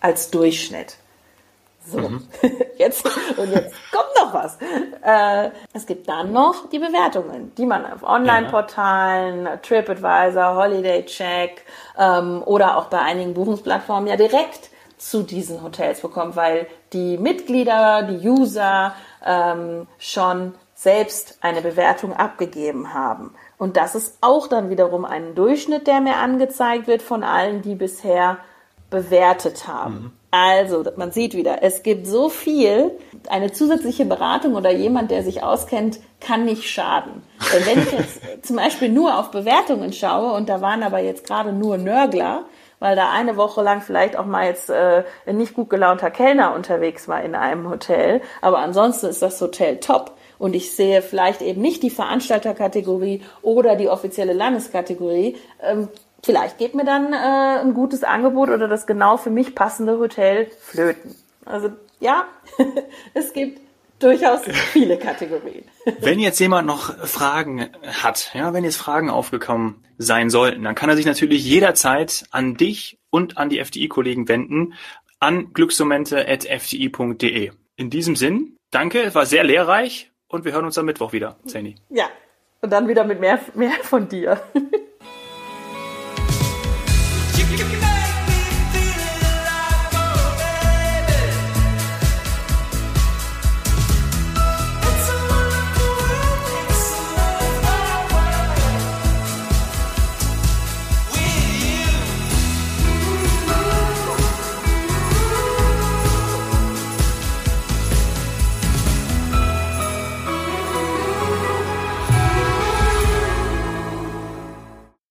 als 0.00 0.30
Durchschnitt. 0.30 0.96
So, 1.86 1.98
mhm. 1.98 2.22
jetzt, 2.78 3.04
und 3.36 3.52
jetzt 3.52 3.74
kommt 3.90 4.10
noch 4.16 4.34
was. 4.34 4.58
Äh, 5.02 5.50
es 5.72 5.86
gibt 5.86 6.08
dann 6.08 6.32
noch 6.32 6.68
die 6.68 6.78
Bewertungen, 6.78 7.52
die 7.56 7.66
man 7.66 7.86
auf 7.86 8.02
Online-Portalen, 8.02 9.48
TripAdvisor, 9.62 10.56
Holiday 10.56 11.04
Check 11.06 11.64
ähm, 11.98 12.42
oder 12.44 12.76
auch 12.76 12.86
bei 12.86 13.00
einigen 13.00 13.34
Buchungsplattformen 13.34 14.08
ja 14.08 14.16
direkt 14.16 14.70
zu 14.98 15.22
diesen 15.22 15.62
Hotels 15.62 16.00
bekommt, 16.00 16.36
weil 16.36 16.66
die 16.92 17.16
Mitglieder, 17.16 18.02
die 18.02 18.28
User 18.28 18.94
ähm, 19.24 19.86
schon 19.98 20.54
selbst 20.74 21.38
eine 21.40 21.62
Bewertung 21.62 22.12
abgegeben 22.14 22.92
haben. 22.92 23.34
Und 23.58 23.76
das 23.76 23.94
ist 23.94 24.18
auch 24.20 24.46
dann 24.46 24.70
wiederum 24.70 25.04
ein 25.04 25.34
Durchschnitt, 25.34 25.86
der 25.86 26.00
mir 26.00 26.16
angezeigt 26.16 26.86
wird 26.86 27.02
von 27.02 27.22
allen, 27.22 27.62
die 27.62 27.74
bisher 27.74 28.38
bewertet 28.90 29.66
haben. 29.66 29.94
Mhm. 29.94 30.19
Also, 30.30 30.84
man 30.96 31.10
sieht 31.10 31.34
wieder, 31.34 31.62
es 31.62 31.82
gibt 31.82 32.06
so 32.06 32.28
viel, 32.28 32.92
eine 33.28 33.50
zusätzliche 33.50 34.04
Beratung 34.04 34.54
oder 34.54 34.70
jemand, 34.70 35.10
der 35.10 35.24
sich 35.24 35.42
auskennt, 35.42 35.98
kann 36.20 36.44
nicht 36.44 36.70
schaden. 36.70 37.22
Denn 37.52 37.66
wenn 37.66 37.82
ich 37.82 37.92
jetzt 37.92 38.20
zum 38.46 38.56
Beispiel 38.56 38.90
nur 38.90 39.18
auf 39.18 39.32
Bewertungen 39.32 39.92
schaue 39.92 40.32
und 40.32 40.48
da 40.48 40.60
waren 40.60 40.84
aber 40.84 41.00
jetzt 41.00 41.26
gerade 41.26 41.52
nur 41.52 41.78
Nörgler, 41.78 42.44
weil 42.78 42.94
da 42.96 43.10
eine 43.10 43.36
Woche 43.36 43.62
lang 43.62 43.80
vielleicht 43.80 44.16
auch 44.16 44.24
mal 44.24 44.46
jetzt 44.46 44.70
äh, 44.70 45.02
ein 45.26 45.36
nicht 45.36 45.54
gut 45.54 45.68
gelaunter 45.68 46.10
Kellner 46.10 46.54
unterwegs 46.54 47.08
war 47.08 47.22
in 47.22 47.34
einem 47.34 47.68
Hotel, 47.68 48.20
aber 48.40 48.58
ansonsten 48.58 49.06
ist 49.06 49.22
das 49.22 49.40
Hotel 49.40 49.78
top. 49.78 50.16
Und 50.38 50.56
ich 50.56 50.74
sehe 50.74 51.02
vielleicht 51.02 51.42
eben 51.42 51.60
nicht 51.60 51.82
die 51.82 51.90
Veranstalterkategorie 51.90 53.22
oder 53.42 53.76
die 53.76 53.90
offizielle 53.90 54.32
Landeskategorie, 54.32 55.36
ähm, 55.62 55.88
vielleicht 56.24 56.58
geht 56.58 56.74
mir 56.74 56.84
dann 56.84 57.12
äh, 57.12 57.60
ein 57.60 57.74
gutes 57.74 58.04
Angebot 58.04 58.50
oder 58.50 58.68
das 58.68 58.86
genau 58.86 59.16
für 59.16 59.30
mich 59.30 59.54
passende 59.54 59.98
Hotel 59.98 60.50
flöten. 60.60 61.14
Also 61.44 61.70
ja, 62.00 62.26
es 63.14 63.32
gibt 63.32 63.60
durchaus 64.00 64.40
viele 64.72 64.98
Kategorien. 64.98 65.64
Wenn 66.00 66.18
jetzt 66.18 66.38
jemand 66.40 66.66
noch 66.66 66.96
Fragen 67.06 67.68
hat, 68.02 68.32
ja, 68.34 68.52
wenn 68.52 68.64
jetzt 68.64 68.76
Fragen 68.76 69.10
aufgekommen 69.10 69.84
sein 69.98 70.30
sollten, 70.30 70.64
dann 70.64 70.74
kann 70.74 70.88
er 70.88 70.96
sich 70.96 71.06
natürlich 71.06 71.44
jederzeit 71.44 72.24
an 72.30 72.56
dich 72.56 72.98
und 73.10 73.38
an 73.38 73.50
die 73.50 73.58
FDI-Kollegen 73.58 74.26
wenden, 74.28 74.74
an 75.18 75.52
glücksmomente.fdi.de. 75.52 77.50
In 77.76 77.90
diesem 77.90 78.16
Sinn, 78.16 78.56
danke, 78.70 79.14
war 79.14 79.26
sehr 79.26 79.44
lehrreich 79.44 80.10
und 80.28 80.46
wir 80.46 80.52
hören 80.52 80.64
uns 80.64 80.78
am 80.78 80.86
Mittwoch 80.86 81.12
wieder, 81.12 81.36
Zeni. 81.46 81.74
Ja, 81.90 82.06
und 82.62 82.72
dann 82.72 82.88
wieder 82.88 83.04
mit 83.04 83.20
mehr, 83.20 83.38
mehr 83.54 83.74
von 83.82 84.08
dir. 84.08 84.40